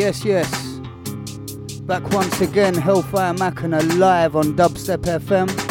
Yes, 0.00 0.24
yes. 0.24 0.50
Back 1.82 2.10
once 2.12 2.40
again, 2.40 2.72
Hellfire 2.74 3.34
Machina 3.34 3.82
live 3.82 4.34
on 4.34 4.56
Dubstep 4.56 5.02
FM. 5.02 5.69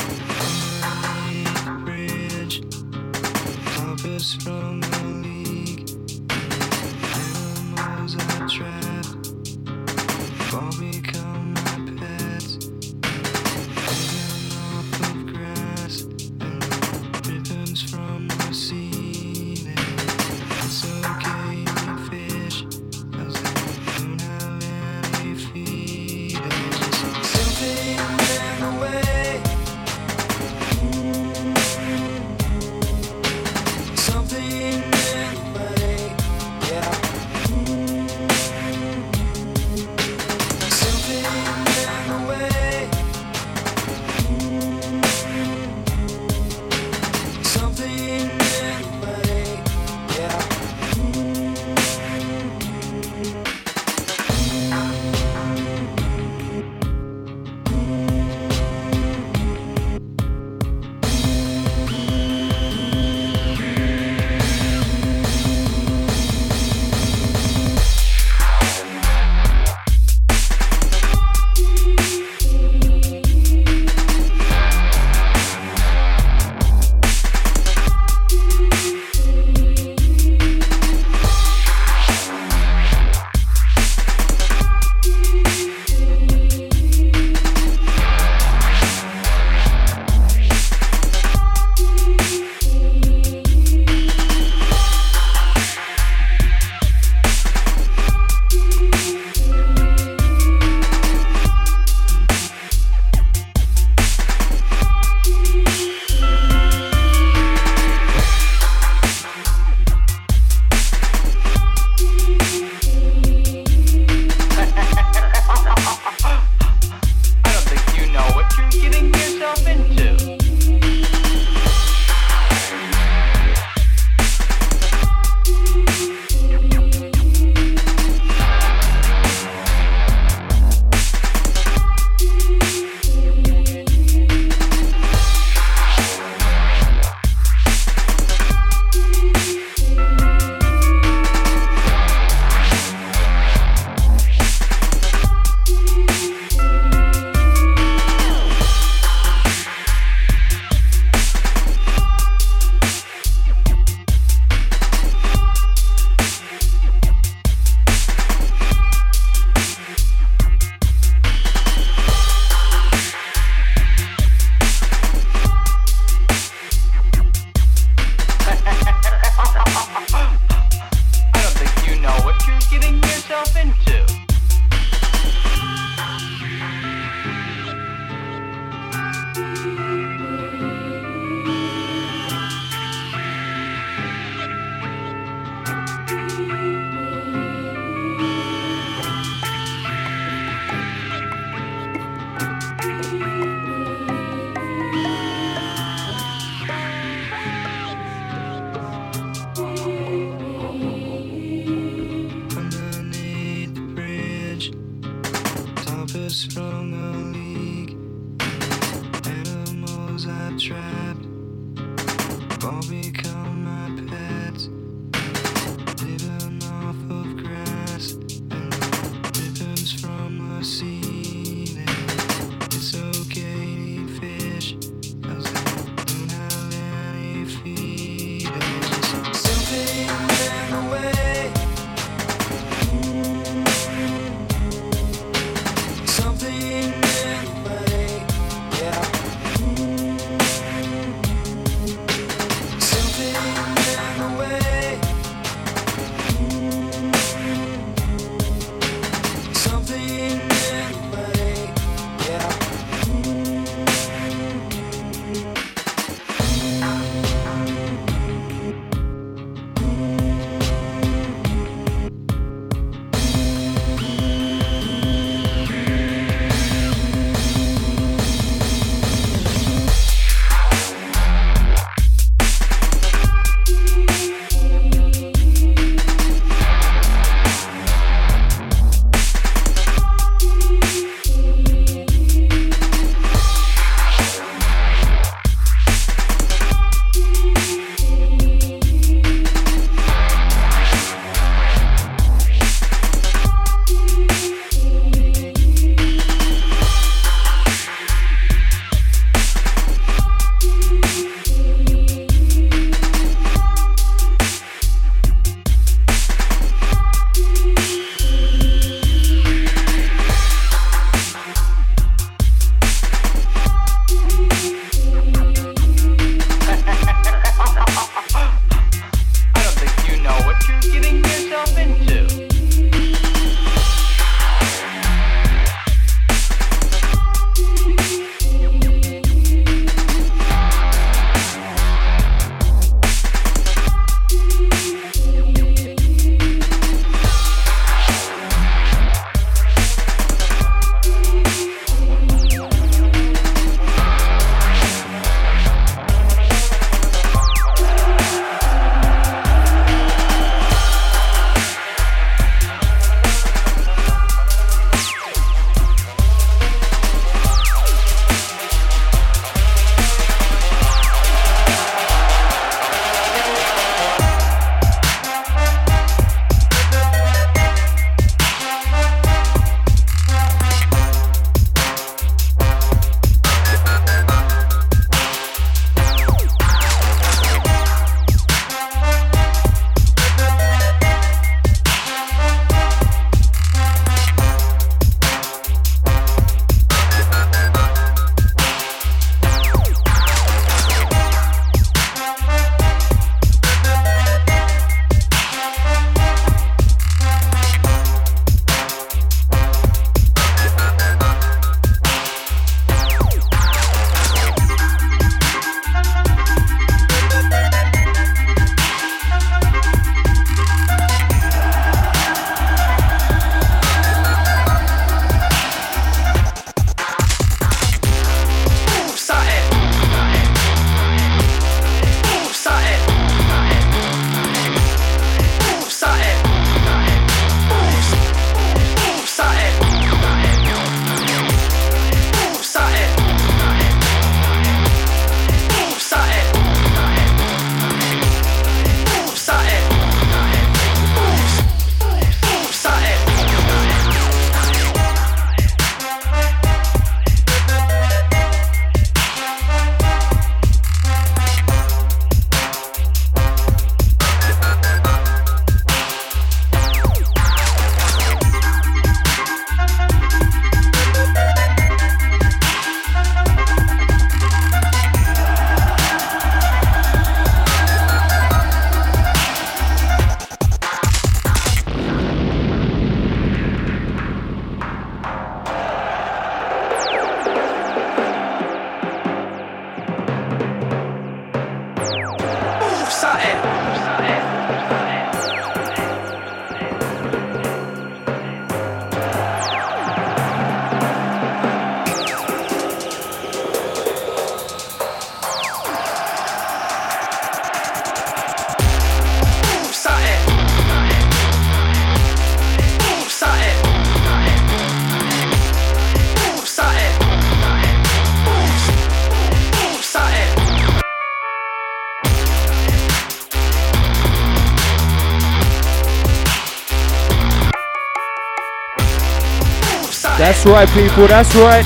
That's 520.61 520.71
right, 520.71 520.89
people, 520.89 521.25
that's 521.25 521.55
right. 521.55 521.85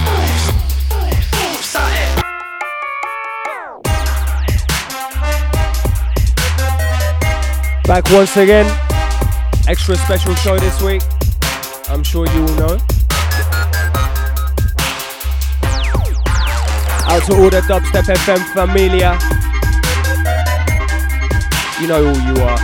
Back 7.86 8.10
once 8.10 8.36
again. 8.36 8.66
Extra 9.68 9.96
special 9.96 10.34
show 10.34 10.58
this 10.58 10.82
week. 10.82 11.04
I'm 11.90 12.02
sure 12.02 12.26
you 12.26 12.42
all 12.42 12.56
know. 12.56 12.78
Out 17.06 17.24
to 17.28 17.36
all 17.36 17.52
the 17.52 17.62
Dubstep 17.70 18.10
FM 18.10 18.44
familia. 18.56 19.20
You 21.80 21.88
know 21.88 22.12
who 22.12 22.20
you 22.28 22.42
are. 22.42 22.60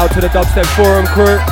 Out 0.00 0.10
to 0.12 0.20
the 0.22 0.28
Dubstep 0.28 0.64
Forum 0.74 1.04
crew. 1.04 1.49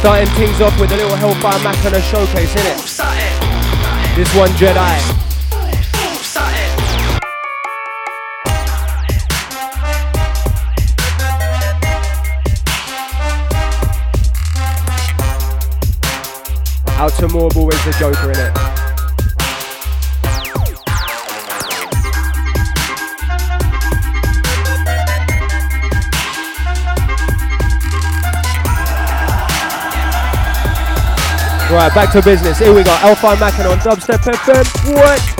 Starting 0.00 0.32
things 0.32 0.58
off 0.62 0.80
with 0.80 0.90
a 0.92 0.96
little 0.96 1.14
Hellfire 1.14 1.62
Machina 1.62 2.00
showcase, 2.00 2.54
innit? 2.54 4.16
This 4.16 4.34
one 4.34 4.48
Jedi. 4.52 5.20
Out 16.96 17.12
to 17.18 17.28
Morble 17.28 17.68
is 17.68 17.84
the 17.84 17.94
Joker 17.98 18.30
in 18.30 18.79
Right, 31.70 31.94
back 31.94 32.10
to 32.12 32.22
business. 32.22 32.58
Here 32.58 32.74
we 32.74 32.82
go. 32.82 32.90
Alpha 33.00 33.36
Mackin 33.38 33.64
on 33.64 33.78
Dubstep 33.78 34.18
FM. 34.18 34.94
What? 34.96 35.39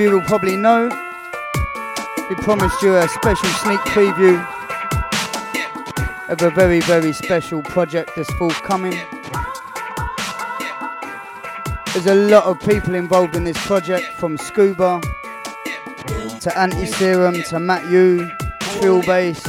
You 0.00 0.12
will 0.12 0.22
probably 0.22 0.56
know, 0.56 0.88
we 2.30 2.34
promised 2.36 2.80
you 2.80 2.96
a 2.96 3.06
special 3.06 3.48
sneak 3.50 3.80
preview 3.80 4.40
of 6.30 6.40
a 6.40 6.48
very, 6.48 6.80
very 6.80 7.12
special 7.12 7.60
project 7.60 8.12
that's 8.16 8.32
forthcoming. 8.32 8.98
There's 11.92 12.06
a 12.06 12.14
lot 12.14 12.44
of 12.44 12.58
people 12.60 12.94
involved 12.94 13.36
in 13.36 13.44
this 13.44 13.58
project, 13.66 14.06
from 14.14 14.38
Scuba 14.38 15.02
to 15.02 16.48
Antiserum 16.48 17.46
to 17.50 17.60
Matt 17.60 17.90
U, 17.90 18.30
Trill 18.78 19.02
Bass, 19.02 19.42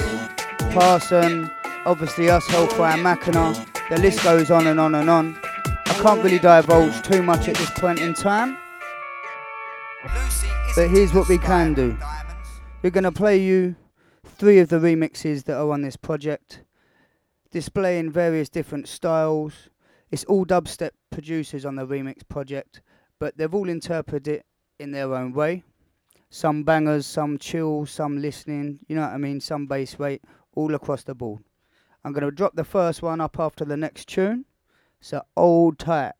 Parson, 0.73 1.49
obviously 1.85 2.29
us, 2.29 2.45
Hellfire, 2.47 2.97
Mackinac, 2.97 3.55
the 3.89 3.97
list 4.01 4.21
goes 4.21 4.51
on 4.51 4.67
and 4.67 4.81
on 4.81 4.95
and 4.95 5.09
on. 5.09 5.39
I 5.85 5.93
can't 6.01 6.21
really 6.21 6.39
divulge 6.39 7.01
too 7.03 7.23
much 7.23 7.47
at 7.47 7.55
this 7.55 7.69
point 7.69 8.01
in 8.01 8.13
time. 8.13 8.57
But 10.73 10.89
here's 10.89 11.13
what 11.13 11.27
we 11.27 11.37
can 11.37 11.73
do. 11.73 11.97
We're 12.81 12.91
going 12.91 13.03
to 13.03 13.11
play 13.11 13.37
you 13.37 13.75
three 14.25 14.59
of 14.59 14.69
the 14.69 14.77
remixes 14.77 15.43
that 15.43 15.57
are 15.57 15.69
on 15.69 15.81
this 15.81 15.97
project, 15.97 16.63
displaying 17.51 18.09
various 18.09 18.47
different 18.47 18.87
styles. 18.87 19.69
It's 20.11 20.23
all 20.23 20.45
dubstep 20.45 20.91
producers 21.09 21.65
on 21.65 21.75
the 21.75 21.85
remix 21.85 22.25
project, 22.27 22.81
but 23.19 23.37
they've 23.37 23.53
all 23.53 23.67
interpreted 23.67 24.27
it 24.29 24.45
in 24.79 24.91
their 24.91 25.13
own 25.13 25.33
way. 25.33 25.63
Some 26.29 26.63
bangers, 26.63 27.05
some 27.05 27.37
chill, 27.37 27.85
some 27.85 28.21
listening, 28.21 28.79
you 28.87 28.95
know 28.95 29.01
what 29.01 29.11
I 29.11 29.17
mean, 29.17 29.41
some 29.41 29.67
bass 29.67 29.99
rate, 29.99 30.23
all 30.55 30.73
across 30.73 31.03
the 31.03 31.13
board. 31.13 31.43
I'm 32.05 32.13
going 32.13 32.23
to 32.23 32.31
drop 32.31 32.55
the 32.55 32.63
first 32.63 33.01
one 33.01 33.19
up 33.19 33.37
after 33.37 33.65
the 33.65 33.75
next 33.75 34.07
tune. 34.07 34.45
So 35.01 35.21
old 35.35 35.79
tight. 35.79 36.13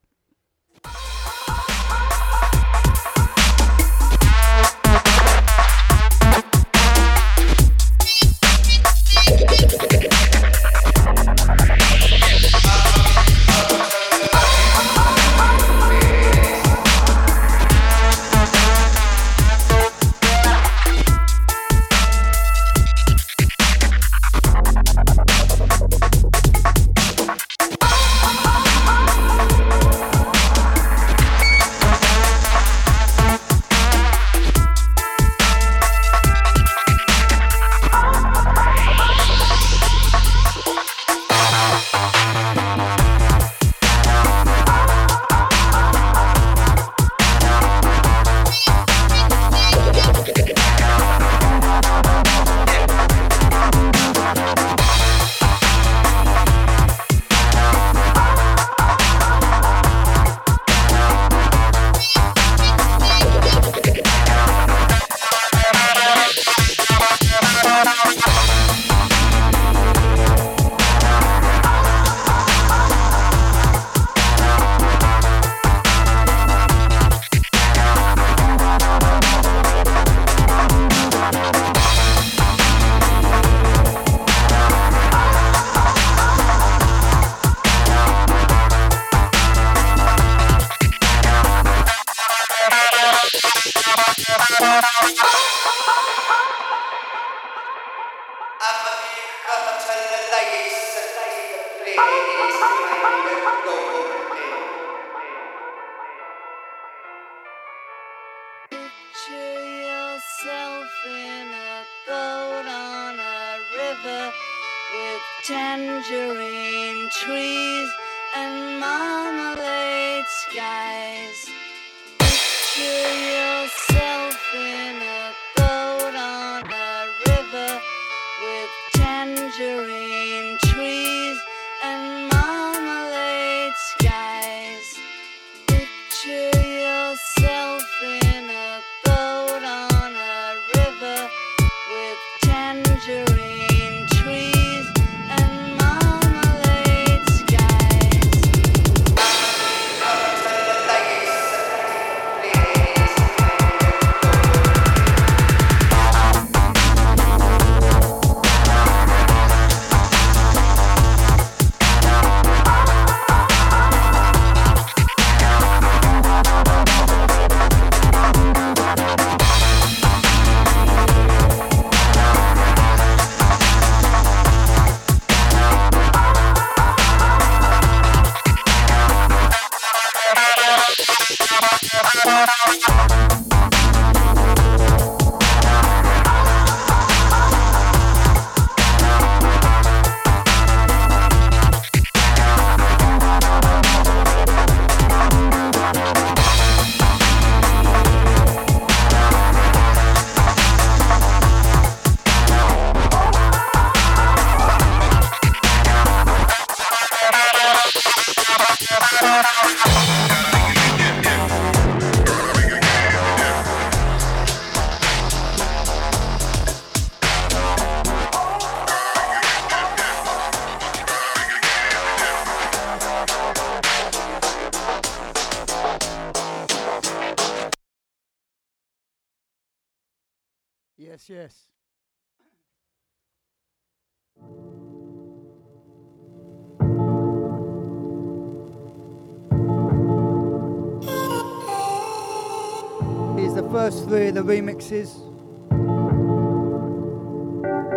Remixes. 244.81 245.13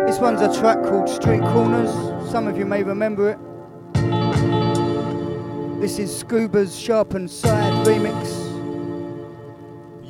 This 0.07 0.19
one's 0.19 0.41
a 0.41 0.59
track 0.59 0.83
called 0.83 1.09
Street 1.09 1.41
Corners. 1.41 1.89
Some 2.29 2.47
of 2.47 2.57
you 2.57 2.65
may 2.65 2.83
remember 2.83 3.31
it. 3.31 3.39
This 5.81 5.99
is 5.99 6.15
Scuba's 6.15 6.77
Sharpened 6.77 7.29
Side 7.29 7.85
remix. 7.85 8.43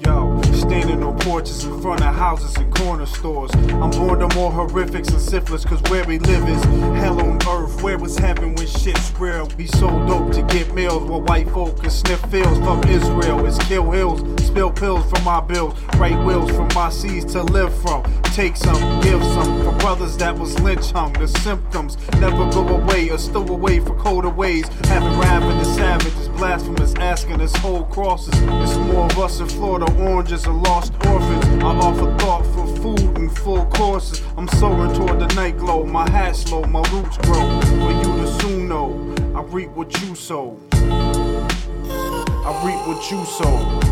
Yo, 0.05 0.41
standing 0.53 1.03
on 1.03 1.17
porches 1.19 1.63
in 1.65 1.81
front 1.81 2.01
of 2.01 2.13
houses 2.15 2.55
and 2.57 2.73
corner 2.75 3.05
stores. 3.05 3.51
I'm 3.55 3.91
born 3.91 4.19
to 4.19 4.35
more 4.35 4.51
horrifics 4.51 5.09
and 5.09 5.21
syphilis, 5.21 5.65
cause 5.65 5.81
where 5.89 6.03
we 6.05 6.19
live 6.19 6.47
is 6.47 6.63
hell 7.01 7.19
on 7.19 7.39
earth. 7.47 7.81
Where 7.81 7.97
was 7.97 8.17
heaven 8.17 8.53
when 8.55 8.67
shit's 8.67 9.11
real? 9.19 9.49
We 9.57 9.67
so 9.67 9.87
dope 10.05 10.31
to 10.33 10.43
get 10.43 10.73
meals 10.73 11.03
while 11.09 11.21
white 11.21 11.49
folk 11.49 11.81
can 11.81 11.89
sniff 11.89 12.21
fields. 12.29 12.59
Fuck 12.59 12.85
Israel, 12.87 13.45
it's 13.45 13.57
kill 13.67 13.89
hills. 13.91 14.44
Spill 14.55 14.71
pills 14.71 15.09
from 15.09 15.21
my 15.25 15.41
bills, 15.41 15.77
write 15.97 16.17
wills 16.23 16.49
from 16.51 16.69
my 16.73 16.89
seeds 16.89 17.33
to 17.33 17.43
live 17.43 17.77
from. 17.81 18.05
Take 18.23 18.55
some, 18.55 19.01
give 19.01 19.21
some 19.21 19.65
for 19.65 19.77
brothers 19.79 20.15
that 20.15 20.33
was 20.33 20.57
lynch 20.61 20.91
hung. 20.91 21.11
The 21.11 21.27
symptoms 21.27 21.97
never 22.21 22.49
go 22.51 22.65
away 22.65 23.09
or 23.09 23.17
stow 23.17 23.45
away 23.45 23.81
for 23.81 23.93
colder 23.95 24.29
ways. 24.29 24.65
Having 24.85 25.19
ravenous 25.19 25.75
savages, 25.75 26.29
blasphemous, 26.29 26.95
asking 26.95 27.41
us 27.41 27.53
whole 27.57 27.83
crosses. 27.83 28.33
It's 28.33 28.77
more 28.77 29.11
of 29.11 29.19
us 29.19 29.41
in 29.41 29.49
Florida, 29.49 29.91
oranges 29.99 30.45
and 30.45 30.63
lost 30.63 30.93
orphans. 31.05 31.61
I 31.61 31.75
offer 31.75 32.17
thought 32.19 32.45
for 32.55 32.65
food 32.77 33.17
and 33.17 33.37
full 33.39 33.65
courses. 33.65 34.23
I'm 34.37 34.47
soaring 34.47 34.93
toward 34.93 35.19
the 35.19 35.27
night 35.35 35.57
glow. 35.57 35.83
My 35.83 36.09
hat's 36.09 36.49
low, 36.49 36.63
my 36.63 36.79
roots 36.93 37.17
grow. 37.17 37.59
For 37.59 37.91
you 37.91 38.23
to 38.23 38.39
soon 38.39 38.69
know, 38.69 39.15
I 39.35 39.41
reap 39.41 39.71
what 39.71 39.91
you 40.01 40.15
sow. 40.15 40.57
I 40.71 42.61
reap 42.63 42.87
what 42.87 43.11
you 43.11 43.25
sow. 43.25 43.84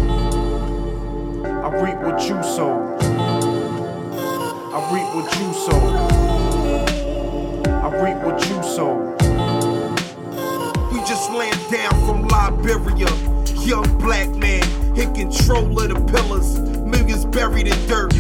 I 1.64 1.70
reap 1.82 1.96
what 2.00 2.22
you 2.24 2.44
sow. 2.44 2.98
I 4.74 4.80
reap 4.92 5.16
what 5.16 5.34
you 5.40 5.54
sow. 5.54 5.80
I 7.72 7.88
reap 8.04 8.18
what 8.22 8.42
you 8.50 8.62
sow. 8.64 9.16
We 10.92 11.00
just 11.08 11.32
land 11.32 11.58
down 11.72 11.92
from 12.06 12.28
Liberia, 12.28 13.08
young 13.66 13.98
black 13.98 14.28
man 14.36 14.64
in 15.00 15.14
control 15.14 15.80
of 15.80 15.88
the 15.88 16.12
pillars. 16.12 16.60
Millions 16.60 17.24
buried 17.28 17.68
in 17.68 17.88
dirt. 17.88 18.12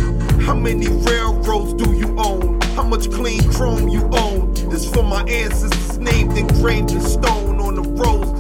How 0.44 0.56
many 0.56 0.88
railroads 0.88 1.74
do 1.74 1.92
you 1.92 2.16
own? 2.18 2.62
How 2.78 2.84
much 2.84 3.12
clean 3.12 3.44
chrome 3.52 3.90
you 3.90 4.08
own? 4.14 4.54
It's 4.72 4.90
for 4.90 5.04
my 5.04 5.24
ancestors 5.24 5.98
named 5.98 6.38
engraved 6.38 6.92
in 6.92 7.02
stone 7.02 7.60
on 7.60 7.76
the 7.76 7.82
roads 7.82 8.33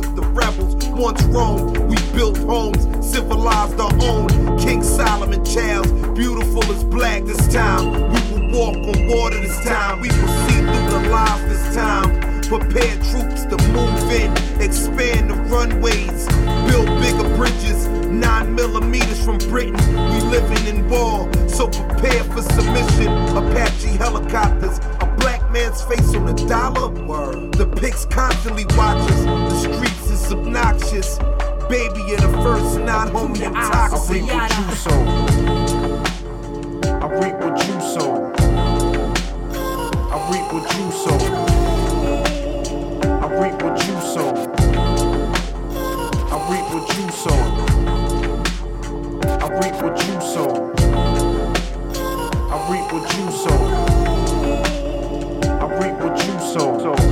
once 0.95 1.21
roamed. 1.23 1.77
We 1.89 1.95
built 2.13 2.37
homes, 2.37 2.83
civilized 3.05 3.79
our 3.79 3.93
own. 4.03 4.57
King 4.57 4.83
Solomon 4.83 5.43
Charles, 5.45 5.91
beautiful 6.15 6.63
as 6.65 6.83
black 6.83 7.23
this 7.23 7.47
time. 7.53 7.91
We 8.13 8.19
will 8.31 8.51
walk 8.51 8.75
on 8.75 9.07
water 9.07 9.39
this 9.39 9.63
time. 9.63 10.01
We 10.01 10.09
will 10.09 10.47
see 10.47 10.59
through 10.59 10.89
the 10.89 11.09
lies 11.09 11.41
this 11.49 11.75
time. 11.75 12.41
Prepare 12.43 12.95
troops 13.09 13.45
to 13.45 13.57
move 13.69 14.11
in, 14.11 14.31
expand 14.61 15.29
the 15.29 15.35
runways, 15.49 16.27
build 16.69 16.85
bigger 17.01 17.35
bridges, 17.35 17.87
nine 17.87 18.53
millimeters 18.53 19.23
from 19.25 19.39
Britain. 19.39 19.73
We 19.95 20.21
living 20.29 20.67
in 20.67 20.87
war, 20.87 21.31
so 21.47 21.67
prepare 21.67 22.23
for 22.25 22.43
submission. 22.43 23.07
Apache 23.35 23.97
helicopters, 23.97 24.77
a 24.99 25.15
black 25.17 25.49
man's 25.51 25.81
face 25.83 26.13
on 26.13 26.27
a 26.27 26.47
dollar. 26.47 26.89
Word. 27.07 27.53
The 27.53 27.65
pigs 27.65 28.05
constantly 28.05 28.65
watch 28.77 28.97
us. 29.11 29.42
The 30.33 30.41
streets 30.41 31.09
is 31.09 31.17
obnoxious. 31.17 31.17
Baby, 31.69 32.01
you're 32.07 32.17
the 32.17 32.31
first 32.41 32.79
not 32.79 33.09
homie 33.09 33.45
I'm 33.45 33.53
toxic. 33.53 34.23
I 34.23 34.37
reap 37.19 37.35
what 37.39 37.67
you 37.67 37.81
sow. 37.81 38.09
I 40.09 40.17
reap 40.31 40.47
what 40.53 40.65
you 40.73 40.91
sow. 40.91 41.19
I 43.05 43.25
reap 43.41 43.61
what 43.61 43.61
you 43.61 43.61
sow 43.61 43.63
reap 43.63 43.63
what 43.63 43.77
you 43.79 43.97
sow. 44.01 44.33
I 46.29 46.37
reap 46.49 46.67
what 46.73 46.87
you 46.97 47.09
sow. 47.11 47.39
I 49.39 49.47
reap 49.59 49.77
what 49.81 49.97
you 50.07 50.17
sow. 50.21 50.49
I 52.49 52.53
reap 52.69 52.87
what 52.91 53.05
you 53.17 53.25
sow. 53.31 53.59
I 55.59 55.61
reap 55.79 55.97
what 55.99 56.15
you 56.25 56.35
sow. 56.39 57.02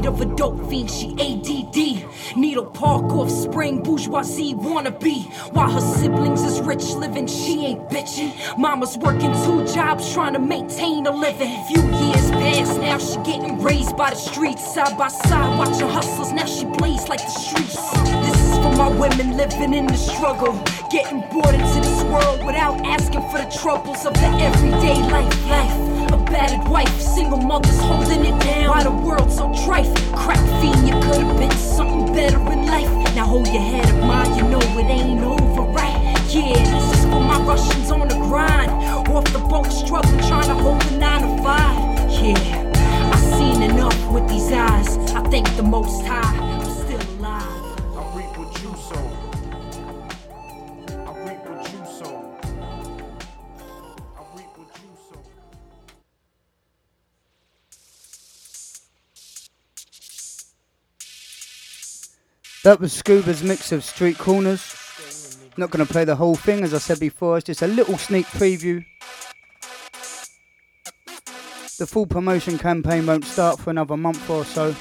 Seed 0.00 0.06
of 0.06 0.20
a 0.20 0.36
dope 0.36 0.68
fiend, 0.68 0.90
she 0.90 1.08
ADD. 1.12 2.36
Needle 2.36 2.66
Park 2.66 3.04
off 3.12 3.30
spring, 3.30 3.82
bourgeoisie 3.82 4.54
wannabe. 4.54 5.26
While 5.52 5.70
her 5.70 5.80
siblings 5.80 6.42
is 6.42 6.60
rich 6.60 6.84
living, 6.94 7.26
she 7.26 7.66
ain't 7.66 7.88
bitching. 7.88 8.32
Mama's 8.58 8.96
working 8.98 9.32
two 9.44 9.64
jobs 9.74 10.12
trying 10.12 10.34
to 10.34 10.38
maintain 10.38 11.06
a 11.06 11.10
living. 11.10 11.52
Few 11.68 11.82
years 11.82 12.30
past, 12.30 12.80
now 12.80 12.98
she 12.98 13.16
getting 13.30 13.62
raised 13.62 13.96
by 13.96 14.10
the 14.10 14.16
streets. 14.16 14.74
Side 14.74 14.96
by 14.96 15.08
side, 15.08 15.58
watching 15.58 15.88
hustlers, 15.88 16.32
now 16.32 16.46
she 16.46 16.64
blaze 16.64 17.08
like 17.08 17.20
the 17.20 17.30
streets. 17.30 17.76
This 18.24 18.40
is 18.44 18.56
for 18.58 18.72
my 18.76 18.88
women 18.88 19.36
living 19.36 19.74
in 19.74 19.86
the 19.86 19.96
struggle. 19.96 20.54
Getting 20.90 21.20
brought 21.30 21.54
into 21.54 21.80
this 21.80 22.02
world 22.04 22.44
without 22.44 22.80
asking 22.86 23.22
for 23.30 23.38
the 23.38 23.50
troubles 23.60 24.06
of 24.06 24.14
the 24.14 24.28
everyday 24.48 25.00
life. 25.10 25.46
Life. 25.46 25.89
Battered 26.30 26.68
wife, 26.68 27.00
single 27.00 27.38
mothers 27.38 27.78
holding 27.80 28.24
it 28.24 28.40
down. 28.40 28.68
Why 28.68 28.82
the 28.84 28.90
world 28.90 29.30
so 29.32 29.52
trifling? 29.64 30.14
Crack 30.14 30.38
fiend, 30.60 30.88
you 30.88 30.94
could 30.94 31.22
have 31.22 31.38
been 31.38 31.50
something 31.50 32.12
better 32.14 32.38
in 32.52 32.66
life. 32.66 32.88
Now 33.16 33.26
hold 33.26 33.48
your 33.48 33.62
head 33.62 33.86
up, 33.86 34.04
mind, 34.04 34.36
you 34.36 34.42
know 34.44 34.60
it 34.78 34.86
ain't 34.86 35.20
over, 35.22 35.62
right? 35.72 35.96
Yeah, 36.28 36.54
this 36.54 36.98
is 36.98 37.04
for 37.06 37.20
my 37.20 37.40
Russians 37.40 37.90
on 37.90 38.06
the 38.06 38.14
grind. 38.14 38.70
Off 39.10 39.24
the 39.32 39.40
boat, 39.40 39.66
struggling, 39.66 40.18
trying 40.28 40.46
to 40.46 40.54
hold 40.54 40.80
the 40.82 40.98
nine 40.98 41.22
to 41.22 41.42
five. 41.42 41.76
Yeah, 42.22 43.10
I've 43.12 43.38
seen 43.38 43.62
enough 43.62 44.12
with 44.12 44.28
these 44.28 44.52
eyes. 44.52 44.96
I 45.12 45.22
thank 45.22 45.56
the 45.56 45.64
most 45.64 46.06
high. 46.06 46.49
That 62.62 62.78
was 62.78 62.92
Scuba's 62.92 63.42
mix 63.42 63.72
of 63.72 63.82
street 63.82 64.18
corners. 64.18 65.38
Not 65.56 65.70
going 65.70 65.84
to 65.84 65.90
play 65.90 66.04
the 66.04 66.16
whole 66.16 66.36
thing, 66.36 66.62
as 66.62 66.74
I 66.74 66.78
said 66.78 67.00
before, 67.00 67.38
it's 67.38 67.46
just 67.46 67.62
a 67.62 67.66
little 67.66 67.96
sneak 67.96 68.26
preview. 68.26 68.84
The 71.78 71.86
full 71.86 72.06
promotion 72.06 72.58
campaign 72.58 73.06
won't 73.06 73.24
start 73.24 73.58
for 73.60 73.70
another 73.70 73.96
month 73.96 74.28
or 74.28 74.44
so. 74.44 74.74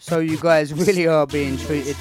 So 0.00 0.20
you 0.20 0.38
guys 0.38 0.72
really 0.86 1.08
are 1.08 1.26
being 1.26 1.58
treated. 1.58 1.96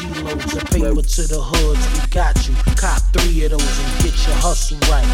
G-loads 0.00 0.56
of 0.56 0.64
paper 0.72 1.04
to 1.04 1.22
the 1.28 1.36
hoods, 1.36 1.84
we 1.92 2.00
got 2.08 2.32
you. 2.48 2.56
Cop 2.80 3.04
three 3.12 3.44
of 3.44 3.52
those 3.52 3.60
and 3.60 3.92
get 4.00 4.16
your 4.24 4.32
hustle 4.40 4.80
right. 4.88 5.04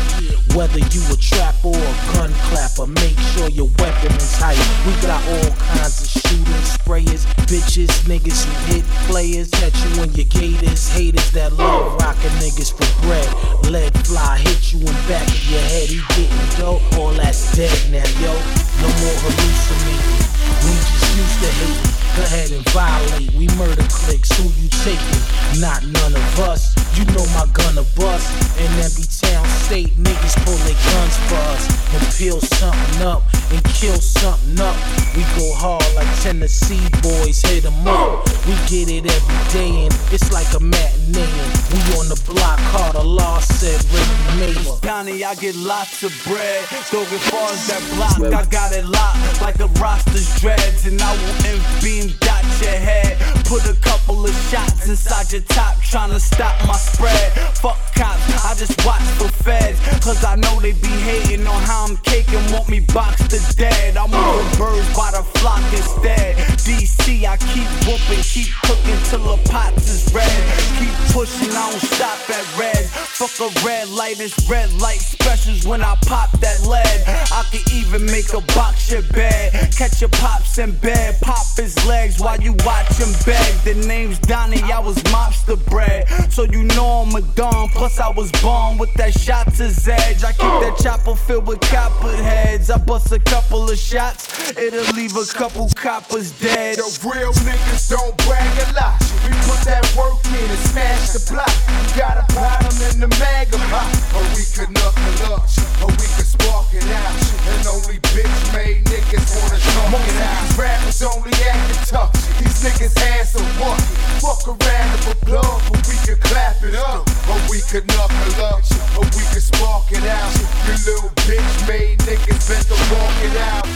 Whether 0.54 0.78
you 0.94 1.02
a 1.10 1.18
trap 1.18 1.58
or 1.66 1.74
a 1.74 1.94
gun 2.14 2.30
clapper, 2.46 2.86
make 3.02 3.18
sure 3.34 3.50
your 3.50 3.66
weapon 3.82 4.14
is 4.14 4.38
tight. 4.38 4.54
We 4.86 4.94
got 5.02 5.18
all 5.26 5.50
kinds 5.74 5.98
of 5.98 6.08
shooters, 6.22 6.78
sprayers, 6.78 7.26
bitches, 7.50 7.90
niggas 8.06 8.46
who 8.46 8.54
hit 8.78 8.86
players. 9.10 9.50
Catch 9.50 9.74
you 9.90 10.06
in 10.06 10.14
your 10.14 10.30
gators, 10.30 10.86
haters 10.94 11.32
that 11.32 11.52
love 11.58 11.98
rockin' 11.98 12.30
niggas 12.38 12.70
for 12.70 12.86
bread. 13.02 13.26
Lead 13.66 13.90
fly 14.06 14.38
hit 14.38 14.70
you 14.70 14.78
in 14.86 14.96
back 15.10 15.26
of 15.26 15.50
your 15.50 15.66
head, 15.66 15.90
he 15.90 15.98
getting 16.14 16.46
dope. 16.62 16.78
All 16.94 17.10
that's 17.10 17.50
dead 17.58 17.74
now, 17.90 18.06
yo. 18.22 18.30
No 18.78 18.88
more 19.02 19.18
hallucinating. 19.18 20.35
We 20.66 20.74
just 20.74 21.14
used 21.14 21.38
to 21.46 21.50
hate. 21.62 21.80
Go 22.16 22.22
ahead 22.26 22.50
and 22.50 22.64
violate. 22.70 23.30
We 23.38 23.46
murder 23.54 23.86
clicks. 23.88 24.34
Who 24.36 24.50
you 24.58 24.68
taking? 24.82 25.22
Not 25.62 25.86
none 25.86 26.14
of 26.18 26.40
us. 26.40 26.74
You 26.98 27.04
know 27.14 27.24
my 27.38 27.46
gun 27.54 27.78
a 27.78 27.86
bust. 27.94 28.26
In 28.58 28.70
every 28.82 29.06
town, 29.06 29.46
state, 29.62 29.94
niggas 29.96 30.34
pull 30.44 30.58
their 30.66 30.74
guns 30.90 31.16
for 31.28 31.40
us. 31.54 31.64
And 31.94 32.02
peel 32.18 32.40
something 32.40 33.02
up 33.06 33.22
and 33.50 33.62
kill 33.64 34.00
something 34.00 34.60
up. 34.60 34.76
We 35.14 35.22
go 35.38 35.54
hard 35.54 35.86
like 35.94 36.08
Tennessee 36.20 36.82
boys, 37.02 37.40
hit 37.42 37.62
them 37.62 37.86
up. 37.86 38.26
We 38.46 38.54
get 38.66 38.90
it 38.90 39.06
every 39.06 39.40
day 39.52 39.86
and 39.86 39.94
it's 40.10 40.32
like 40.32 40.48
a 40.54 40.60
matinee. 40.60 41.30
We 41.72 41.78
on 41.98 42.08
the 42.08 42.20
block, 42.26 42.58
hard 42.74 42.96
a 42.96 43.02
law 43.02 43.38
said, 43.40 43.78
Ricky 43.92 44.54
Mayer. 44.54 44.76
Donnie, 44.82 45.24
I 45.24 45.34
get 45.36 45.54
lots 45.56 46.02
of 46.02 46.12
bread. 46.24 46.64
Don't 46.90 47.08
get 47.10 47.20
far 47.30 47.50
as 47.50 47.66
that 47.68 47.82
block, 47.94 48.32
I 48.32 48.44
got 48.50 48.72
it 48.72 48.84
locked 48.84 49.40
like 49.40 49.60
a 49.60 49.68
roster's 49.80 50.28
dreads. 50.56 50.86
And 50.86 51.00
I 51.00 51.12
will 51.12 51.82
beam 51.82 52.12
dot 52.20 52.44
your 52.60 52.70
head. 52.70 53.18
Put 53.44 53.68
a 53.68 53.74
couple 53.80 54.24
of 54.24 54.34
shots 54.50 54.88
inside 54.88 55.32
your 55.32 55.42
top, 55.42 55.80
trying 55.80 56.10
to 56.10 56.20
stop 56.20 56.54
my 56.66 56.74
spread. 56.74 57.32
Fuck 57.62 57.78
cops, 57.94 58.44
I 58.44 58.54
just 58.54 58.74
watch 58.84 59.02
for 59.18 59.28
feds. 59.28 59.78
Cause 60.04 60.24
I 60.24 60.36
know 60.36 60.60
they 60.60 60.72
be 60.72 60.94
hating 61.06 61.46
on 61.46 61.62
how 61.62 61.86
I'm 61.86 61.96
caking, 61.98 62.42
want 62.52 62.68
me 62.68 62.80
boxed 62.80 63.30
to 63.30 63.56
dead. 63.56 63.96
I'm 63.96 64.10
moving 64.10 64.58
birds 64.58 64.88
by 64.96 65.10
the 65.12 65.22
flock 65.38 65.62
instead. 65.72 66.36
DC, 66.66 67.24
I 67.24 67.36
keep 67.36 67.68
whooping, 67.86 68.22
keep 68.22 68.50
cooking 68.64 68.98
till 69.10 69.36
the 69.36 69.38
pots 69.48 69.88
is 69.88 70.12
red. 70.12 70.42
Keep 70.78 70.94
pushing, 71.14 71.50
I 71.50 71.70
don't 71.70 71.80
stop 71.80 72.18
at 72.30 72.46
red. 72.58 72.84
Fuck 73.16 73.38
a 73.40 73.66
red 73.66 73.88
light, 73.88 74.18
it's 74.20 74.48
red 74.50 74.72
light 74.80 75.00
specials 75.00 75.66
when 75.66 75.82
I 75.82 75.94
pop 76.06 76.32
that 76.40 76.66
lead. 76.66 77.02
I 77.30 77.44
can 77.50 77.62
even 77.72 78.06
make 78.06 78.32
a 78.32 78.40
box 78.54 78.90
your 78.90 79.02
bed. 79.14 79.52
Catch 79.76 80.00
your 80.00 80.10
pops 80.36 80.58
in 80.58 80.72
bed, 80.78 81.16
pop 81.20 81.46
his 81.56 81.74
legs 81.86 82.20
while 82.20 82.40
you 82.40 82.52
watch 82.64 82.92
him 82.98 83.12
beg. 83.24 83.54
The 83.64 83.74
name's 83.86 84.18
Donnie, 84.18 84.62
I 84.62 84.78
was 84.78 84.96
mobster 85.04 85.56
bred. 85.66 86.08
So 86.32 86.44
you 86.44 86.64
know 86.64 87.04
I'm 87.04 87.14
a 87.14 87.22
Don, 87.34 87.68
plus 87.70 87.98
I 87.98 88.10
was 88.10 88.30
born 88.42 88.78
with 88.78 88.92
that 88.94 89.18
shot 89.18 89.52
to 89.54 89.64
edge. 89.64 90.24
I 90.24 90.32
keep 90.32 90.56
that 90.64 90.76
chopper 90.82 91.16
filled 91.16 91.46
with 91.46 91.60
copper 91.60 92.14
heads. 92.16 92.70
I 92.70 92.78
bust 92.78 93.12
a 93.12 93.18
couple 93.18 93.70
of 93.70 93.78
shots, 93.78 94.50
it'll 94.58 94.94
leave 94.94 95.16
a 95.16 95.24
couple 95.24 95.68
coppers 95.74 96.32
dead. 96.40 96.76
The 96.76 96.84
real 97.04 97.32
niggas 97.32 97.88
don't 97.88 98.16
brag 98.26 98.52
a 98.68 98.72
lot. 98.74 99.00
We 99.24 99.32
put 99.48 99.60
that 99.64 99.84
work 99.96 100.20
in 100.26 100.50
and 100.50 100.62
smash 100.70 101.10
the 101.10 101.22
block. 101.32 101.50
We 101.68 101.98
got 101.98 102.18
a 102.18 102.26
problem 102.32 102.76
in 102.92 103.00
the 103.00 103.08
mega 103.18 103.58
pot. 103.72 103.88
Or 104.14 104.22
we 104.36 104.44
could 104.52 104.70
knuckle 104.70 105.34
up, 105.34 105.48
or 105.82 105.90
we 105.96 106.06
could 106.14 106.28
spark 106.28 106.72
it 106.72 106.84
out. 106.84 107.14
And 107.56 107.66
only 107.66 107.98
bitch 108.12 108.36
made 108.52 108.84
niggas 108.84 109.26
wanna 109.34 109.58
Most 109.90 110.08
it 110.08 110.22
out. 110.22 110.25
These 110.26 110.58
rappers 110.58 111.02
only 111.02 111.32
acting 111.50 111.84
tough. 111.86 112.12
These 112.38 112.62
niggas 112.64 112.98
hands 112.98 113.36
are 113.36 113.46
walking. 113.60 113.96
Fuck 114.20 114.48
around 114.48 114.90
if 114.94 115.12
a 115.12 115.24
blood, 115.24 115.62
but 115.70 115.86
we 115.86 115.96
could 116.06 116.20
clap 116.20 116.62
it 116.62 116.74
up. 116.74 117.06
Or 117.28 117.38
we 117.50 117.60
could 117.60 117.86
knuckle 117.88 118.44
up, 118.44 118.62
or 118.96 119.04
we 119.16 119.24
could 119.32 119.42
spark 119.42 119.90
it 119.92 120.04
out. 120.04 120.32
You 120.66 120.74
little 120.86 121.10
bitch 121.26 121.68
made 121.68 121.98
niggas 122.00 122.48
better 122.48 122.78
walk 122.94 123.16
it 123.22 123.36
out. 123.36 123.66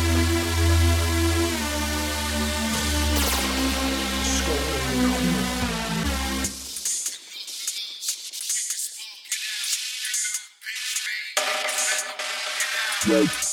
Right. 13.09 13.50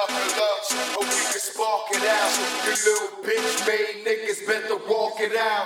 up 0.00 0.10
and 0.10 1.02
up. 1.08 1.17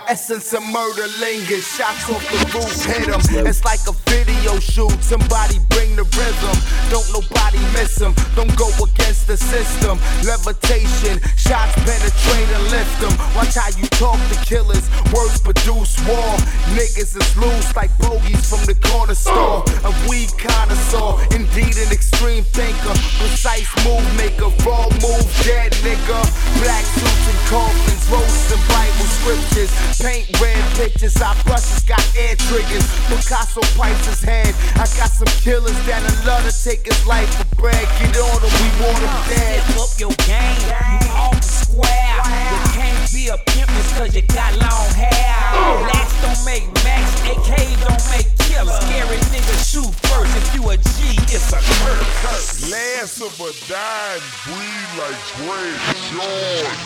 Essence 0.06 0.52
of 0.52 0.62
murder 0.68 1.08
lingers, 1.18 1.66
shots 1.66 2.10
off 2.10 2.20
the 2.28 2.36
roof 2.52 2.84
hit 2.84 3.08
them. 3.08 3.46
It's 3.46 3.64
like 3.64 3.80
a 3.88 3.92
video 4.04 4.60
shoot, 4.60 4.92
somebody 5.02 5.58
bring 5.70 5.96
the 5.96 6.04
rhythm. 6.04 6.56
Don't 6.92 7.08
nobody 7.16 7.56
miss 7.72 7.96
them, 7.96 8.12
don't 8.36 8.54
go 8.56 8.68
against 8.84 9.26
the 9.26 9.36
system. 9.36 9.96
Levitation, 10.28 11.16
shots 11.40 11.72
penetrate 11.88 12.50
and 12.52 12.64
lift 12.68 12.92
them. 13.00 13.14
Watch 13.32 13.56
how 13.56 13.72
you 13.72 13.88
talk 13.96 14.20
to 14.28 14.36
killers, 14.44 14.84
words 15.08 15.40
produce 15.40 15.96
war. 16.04 16.36
Niggas 16.76 17.16
is 17.16 17.36
loose 17.40 17.74
like 17.74 17.96
bogeys 17.96 18.44
from 18.44 18.60
the 18.68 18.76
corner 18.88 19.14
store. 19.14 19.64
A 19.88 19.92
weed 20.04 20.28
connoisseur, 20.36 21.16
indeed 21.32 21.80
an 21.80 21.88
extreme 21.92 22.44
thinker. 22.52 22.92
Precise 23.16 23.72
move 23.88 24.04
maker, 24.20 24.52
raw 24.68 24.84
move, 25.00 25.24
dead 25.62 25.72
nigga. 25.82 26.18
Black 26.62 26.84
suits 26.84 27.26
and 27.28 27.38
coffins, 27.48 28.10
roasting 28.10 28.62
Bible 28.68 29.08
scriptures. 29.18 29.70
Paint 30.00 30.40
red 30.40 30.62
pictures, 30.76 31.16
our 31.20 31.34
brushes 31.44 31.82
got 31.84 32.02
air 32.16 32.36
triggers. 32.36 32.86
Picasso 33.08 33.60
pipes 33.78 34.06
his 34.06 34.22
head. 34.22 34.54
I 34.74 34.86
got 34.98 35.10
some 35.10 35.30
killers 35.42 35.78
that 35.86 36.02
love 36.26 36.44
to 36.44 36.52
take 36.52 36.86
his 36.86 37.06
life 37.06 37.30
for 37.34 37.56
bread. 37.56 37.86
Get 37.98 38.16
on 38.16 38.40
them, 38.40 38.52
we 38.60 38.68
want 38.82 38.98
them 39.00 39.16
dead. 39.28 39.62
Step 39.62 39.78
up 39.78 39.92
your 39.98 40.14
game, 40.26 40.58
you 41.02 41.10
off 41.12 41.40
the 41.40 41.48
square. 41.48 42.71
You 43.02 43.08
can't 43.08 43.12
be 43.14 43.26
a 43.28 43.36
pimp 43.50 43.68
just 43.70 43.94
cause 43.96 44.14
you 44.14 44.22
got 44.22 44.52
long 44.58 44.88
hair. 44.94 45.82
Blacks 45.82 46.14
don't 46.22 46.44
make 46.46 46.62
max, 46.84 47.20
AK 47.26 47.58
don't 47.80 48.04
make 48.10 48.30
killers. 48.38 48.78
Scary 48.86 49.18
niggas 49.34 49.72
shoot 49.72 49.92
first. 50.06 50.36
If 50.36 50.54
you 50.54 50.70
a 50.70 50.76
G, 50.76 51.18
it's 51.34 51.52
a 51.52 51.58
curse. 51.58 52.70
Last 52.70 53.20
of 53.20 53.40
a 53.40 53.50
dime, 53.68 54.22
breathe 54.46 54.94
like 54.98 55.18
Greg 55.36 55.80
Sean. 56.06 56.76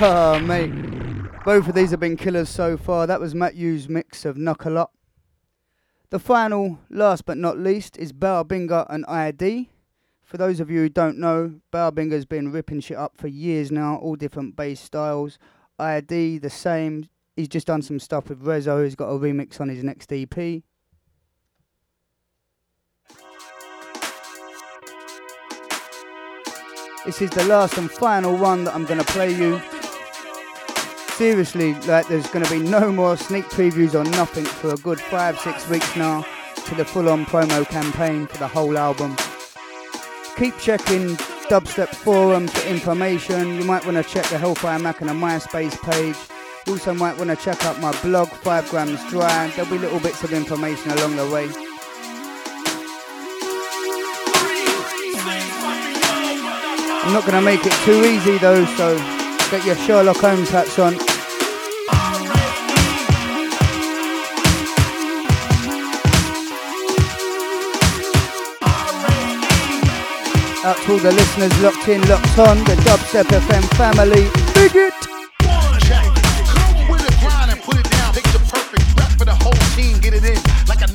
oh, 0.02 0.40
mate. 0.40 0.72
Both 1.44 1.68
of 1.68 1.74
these 1.74 1.90
have 1.90 2.00
been 2.00 2.16
killers 2.16 2.48
so 2.48 2.76
far. 2.76 3.06
That 3.06 3.20
was 3.20 3.34
Matt 3.34 3.54
U's 3.54 3.88
mix 3.88 4.24
of 4.24 4.36
Knuckle 4.36 4.78
Up. 4.78 4.94
The 6.10 6.18
final, 6.18 6.78
last 6.90 7.24
but 7.26 7.36
not 7.38 7.58
least, 7.58 7.96
is 7.96 8.12
Bauerbinger 8.12 8.86
and 8.88 9.04
ID. 9.06 9.70
For 10.30 10.36
those 10.36 10.60
of 10.60 10.70
you 10.70 10.82
who 10.82 10.88
don't 10.88 11.18
know, 11.18 11.56
Bauerbinger's 11.72 12.24
been 12.24 12.52
ripping 12.52 12.78
shit 12.78 12.96
up 12.96 13.16
for 13.16 13.26
years 13.26 13.72
now, 13.72 13.96
all 13.96 14.14
different 14.14 14.54
bass 14.54 14.78
styles. 14.78 15.40
ID, 15.76 16.38
the 16.38 16.48
same. 16.48 17.08
He's 17.34 17.48
just 17.48 17.66
done 17.66 17.82
some 17.82 17.98
stuff 17.98 18.28
with 18.28 18.40
Rezo. 18.40 18.84
He's 18.84 18.94
got 18.94 19.08
a 19.08 19.18
remix 19.18 19.60
on 19.60 19.68
his 19.68 19.82
next 19.82 20.12
EP. 20.12 20.32
This 27.04 27.20
is 27.20 27.30
the 27.30 27.44
last 27.48 27.76
and 27.76 27.90
final 27.90 28.36
one 28.36 28.62
that 28.62 28.74
I'm 28.76 28.84
going 28.84 29.00
to 29.00 29.12
play 29.12 29.34
you. 29.34 29.60
Seriously, 31.16 31.74
like 31.88 32.06
there's 32.06 32.28
going 32.28 32.44
to 32.44 32.50
be 32.52 32.60
no 32.60 32.92
more 32.92 33.16
sneak 33.16 33.46
previews 33.46 33.96
or 33.96 34.08
nothing 34.12 34.44
for 34.44 34.74
a 34.74 34.76
good 34.76 35.00
five, 35.00 35.40
six 35.40 35.68
weeks 35.68 35.96
now 35.96 36.24
to 36.66 36.76
the 36.76 36.84
full-on 36.84 37.26
promo 37.26 37.68
campaign 37.68 38.28
for 38.28 38.38
the 38.38 38.46
whole 38.46 38.78
album. 38.78 39.16
Keep 40.40 40.56
checking 40.56 41.16
Dubstep 41.50 41.88
forums 41.88 42.50
for 42.50 42.66
information. 42.66 43.56
You 43.56 43.64
might 43.64 43.84
want 43.84 43.98
to 43.98 44.02
check 44.02 44.24
the 44.28 44.38
Hellfire 44.38 44.78
Mac 44.78 45.02
and 45.02 45.10
the 45.10 45.12
MySpace 45.12 45.78
page. 45.82 46.16
You 46.66 46.72
also 46.72 46.94
might 46.94 47.18
want 47.18 47.28
to 47.28 47.36
check 47.36 47.62
out 47.66 47.78
my 47.78 47.92
blog, 48.00 48.28
5 48.28 48.70
Grams 48.70 49.06
Dry. 49.10 49.48
There'll 49.48 49.70
be 49.70 49.76
little 49.76 50.00
bits 50.00 50.24
of 50.24 50.32
information 50.32 50.92
along 50.92 51.16
the 51.16 51.28
way. 51.28 51.44
I'm 57.04 57.12
not 57.12 57.26
going 57.26 57.36
to 57.36 57.42
make 57.42 57.66
it 57.66 57.72
too 57.84 58.02
easy 58.06 58.38
though, 58.38 58.64
so 58.76 58.96
get 59.50 59.66
your 59.66 59.76
Sherlock 59.76 60.16
Holmes 60.16 60.48
hats 60.48 60.78
on. 60.78 61.19
Out 70.62 70.76
to 70.76 70.92
all 70.92 70.98
the 70.98 71.10
listeners 71.10 71.62
locked 71.62 71.88
in, 71.88 72.02
locked 72.06 72.38
on, 72.38 72.58
the 72.64 72.76
Dubstep 72.84 73.24
FM 73.24 73.64
family. 73.76 74.28
Big 74.52 74.76
it! 74.76 75.10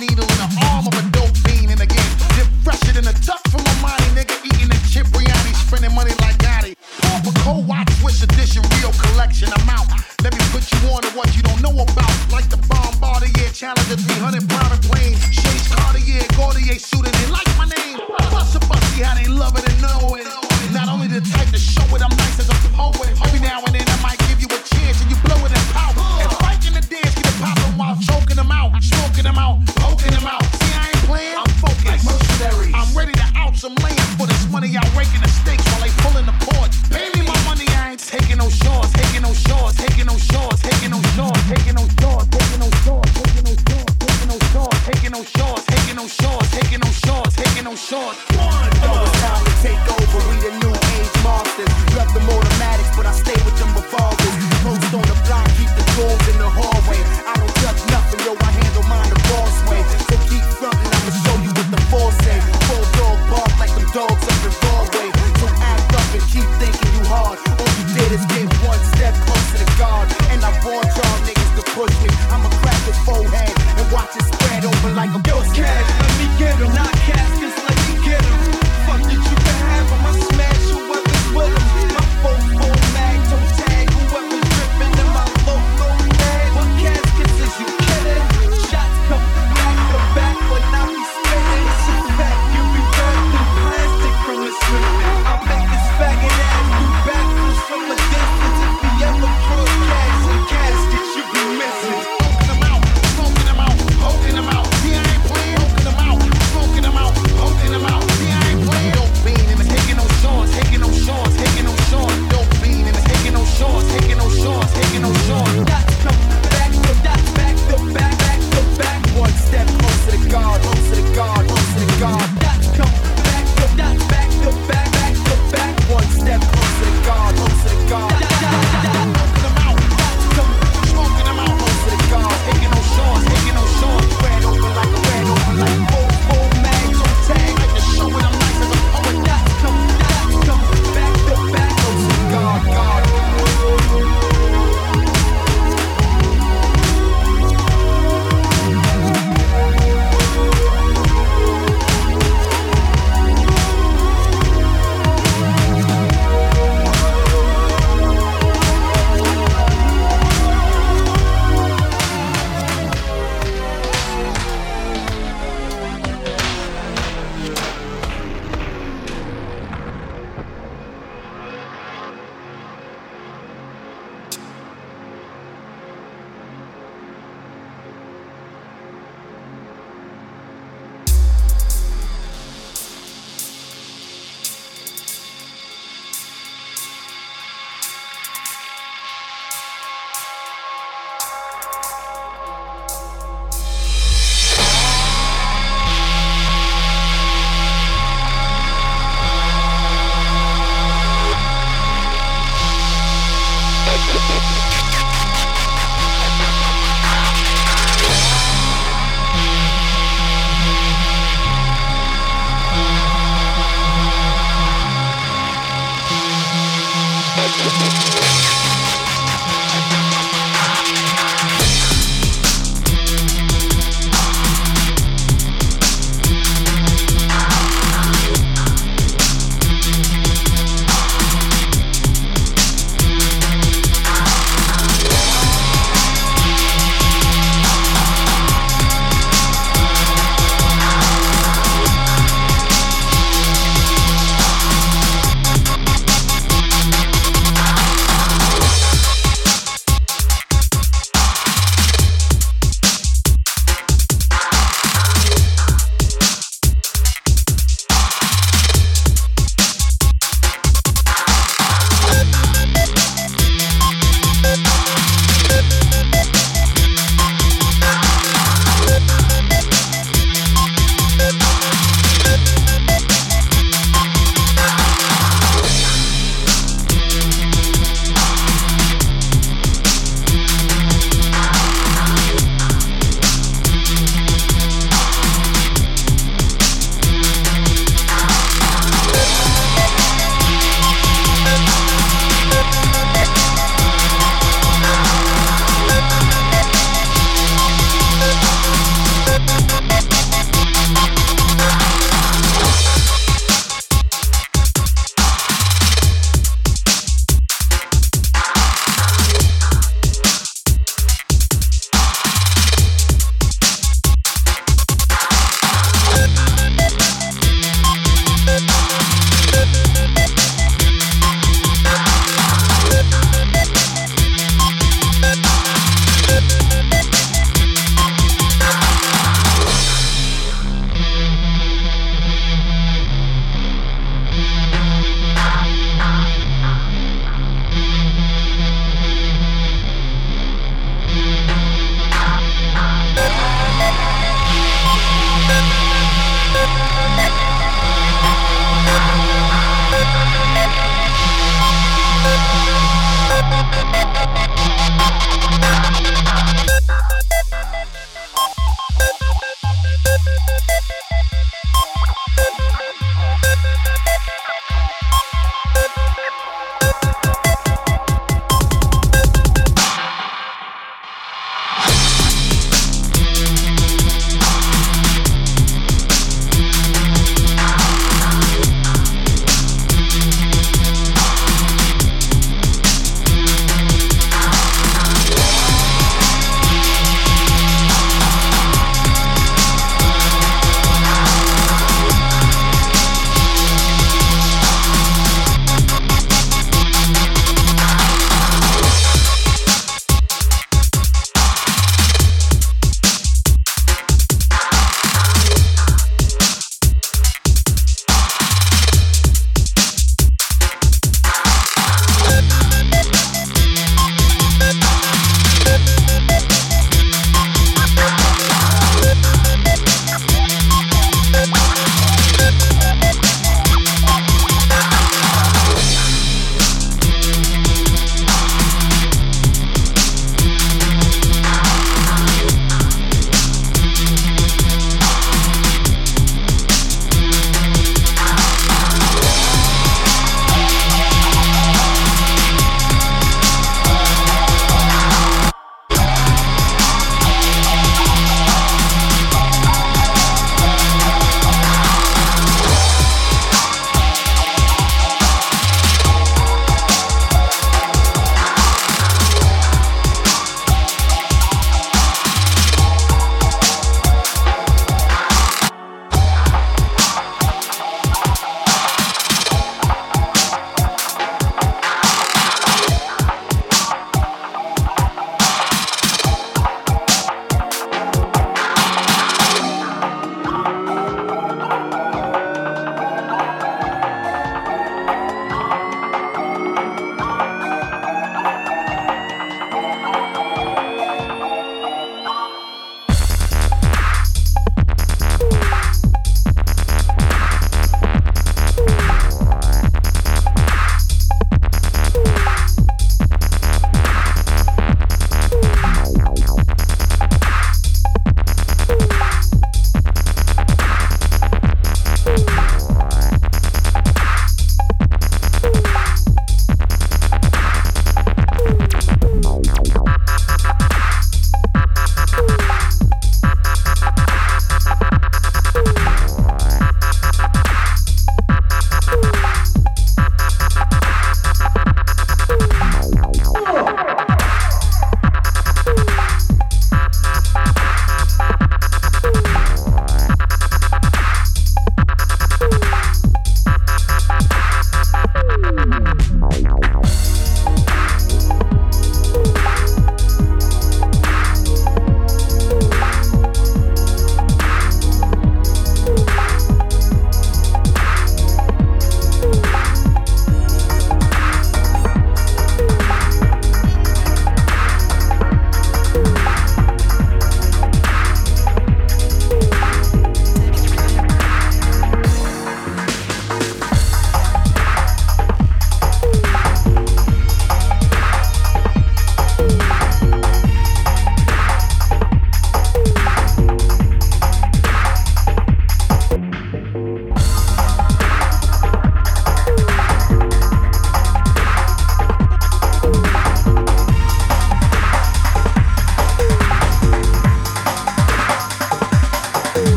Needle 0.00 0.24
in 0.24 0.38
the 0.38 0.48
arm 0.64 0.86
of 0.86 0.94
a 0.96 1.02
dope 1.12 1.36
get 1.44 2.48
fresher 2.64 2.92
than 2.94 3.04
a 3.04 3.12
duck 3.20 3.42
from 3.52 3.60
a 3.60 3.72
nigga, 4.16 4.32
eating 4.46 4.70
a 4.72 4.89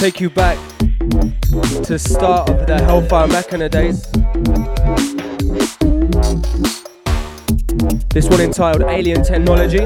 take 0.00 0.18
you 0.18 0.30
back 0.30 0.56
to 1.84 1.98
start 1.98 2.48
of 2.48 2.66
the 2.66 2.80
Hellfire 2.82 3.26
Machina 3.26 3.68
days. 3.68 4.00
This 8.08 8.26
one 8.30 8.40
entitled 8.40 8.88
Alien 8.88 9.22
Technology. 9.22 9.84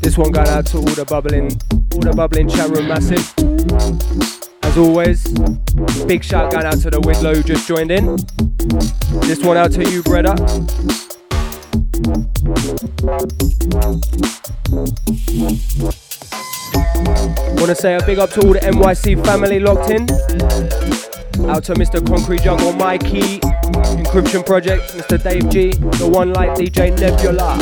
This 0.00 0.16
one 0.16 0.32
going 0.32 0.48
out 0.48 0.64
to 0.68 0.78
all 0.78 0.84
the 0.84 1.04
bubbling, 1.06 1.60
all 1.92 2.00
the 2.00 2.14
bubbling 2.16 2.48
chat 2.48 2.70
room 2.70 2.88
massive. 2.88 3.30
As 4.62 4.72
As 4.72 4.78
always, 4.78 5.22
big 6.06 6.24
shout 6.24 6.52
going 6.52 6.66
out 6.66 6.78
to 6.80 6.90
the 6.90 7.00
Widlow 7.00 7.36
who 7.36 7.42
just 7.42 7.66
joined 7.66 7.90
in. 7.90 8.16
This 9.26 9.40
one 9.44 9.56
out 9.56 9.72
to 9.72 9.90
you, 9.90 10.02
brother. 10.02 10.34
Want 17.56 17.68
to 17.68 17.74
say 17.74 17.94
a 17.94 18.04
big 18.04 18.18
up 18.18 18.30
to 18.30 18.40
all 18.46 18.52
the 18.52 18.60
NYC 18.60 19.24
family 19.24 19.60
locked 19.60 19.90
in. 19.90 20.02
Out 21.48 21.64
to 21.64 21.74
Mr. 21.74 22.04
Concrete 22.06 22.42
Jungle 22.42 22.72
Mikey, 22.72 23.38
Encryption 23.40 24.44
Project, 24.44 24.92
Mr. 24.94 25.22
Dave 25.22 25.48
G, 25.50 25.72
the 25.98 26.08
one 26.08 26.32
like 26.32 26.50
DJ 26.50 26.90
Nebula. 26.98 27.58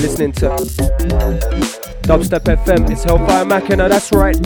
Listening 0.00 0.32
to 0.32 1.85
Dubstep 2.06 2.44
FM, 2.44 2.88
it's 2.88 3.02
Hellfire 3.02 3.44
Machina, 3.44 3.88
that's 3.88 4.12
right. 4.12 4.36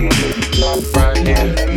right 0.00 1.26
here. 1.26 1.67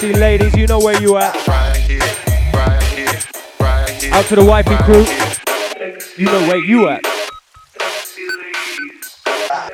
To 0.00 0.06
all 0.06 0.12
the 0.12 0.16
sexy 0.16 0.18
ladies, 0.18 0.56
you 0.56 0.66
know 0.66 0.78
where 0.78 1.00
you 1.00 1.16
at. 1.18 1.34
Out 4.12 4.24
to 4.26 4.36
the 4.36 4.44
wifey 4.44 4.76
crew, 4.84 5.04
you 6.16 6.24
know 6.26 6.48
where 6.48 6.56
you 6.56 6.88
at. 6.88 7.02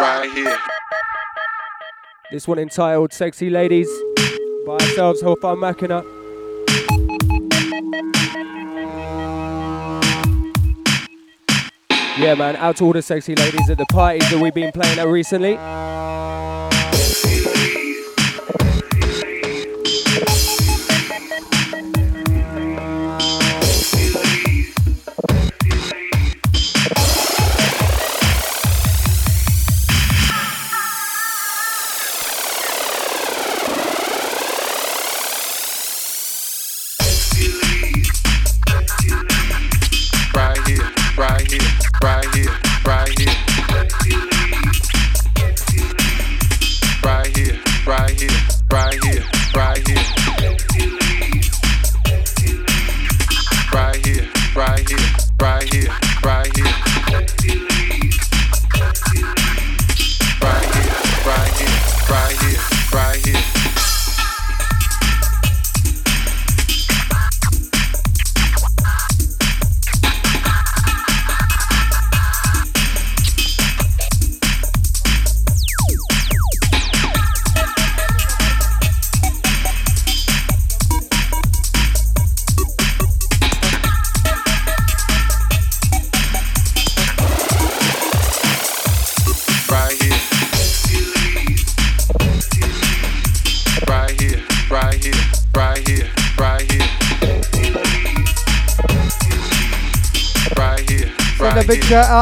Right 0.00 0.30
here. 0.34 0.58
This 2.30 2.48
one 2.48 2.58
entitled 2.58 3.12
Sexy 3.12 3.50
Ladies 3.50 3.88
by 4.66 4.74
ourselves, 4.74 5.22
Hellfire 5.22 5.56
Machina. 5.56 6.02
Yeah, 12.18 12.34
man, 12.34 12.56
out 12.56 12.76
to 12.78 12.84
all 12.84 12.92
the 12.92 13.02
sexy 13.02 13.34
ladies 13.34 13.70
at 13.70 13.78
the 13.78 13.86
parties 13.92 14.28
that 14.30 14.40
we've 14.40 14.54
been 14.54 14.72
playing 14.72 14.98
at 14.98 15.06
recently. 15.06 15.56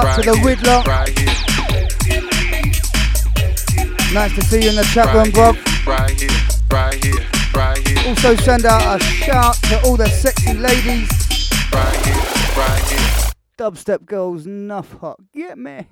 Right 0.05 0.23
to 0.23 0.31
the 0.31 0.37
Riddler. 0.45 0.83
Right 0.87 1.09
Nice 4.13 4.35
to 4.37 4.43
see 4.43 4.63
you 4.63 4.69
in 4.71 4.77
the 4.77 4.85
chat 4.93 5.13
room, 5.15 5.31
bro. 5.31 5.55
right 5.87 6.13
Also 8.07 8.37
send 8.37 8.67
out 8.67 9.01
a 9.01 9.03
shout 9.03 9.57
to 9.65 9.83
all 9.85 9.97
the 9.97 10.09
sexy 10.09 10.55
ladies. 10.55 11.09
Dubstep 13.57 14.05
girls, 14.05 14.47
enough 14.47 14.93
hot. 14.99 15.21
Get 15.33 15.57
me. 15.59 15.87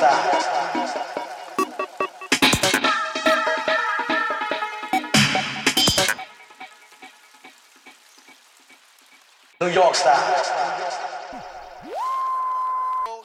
New 0.00 0.06
York 9.68 9.94
style. 9.94 10.16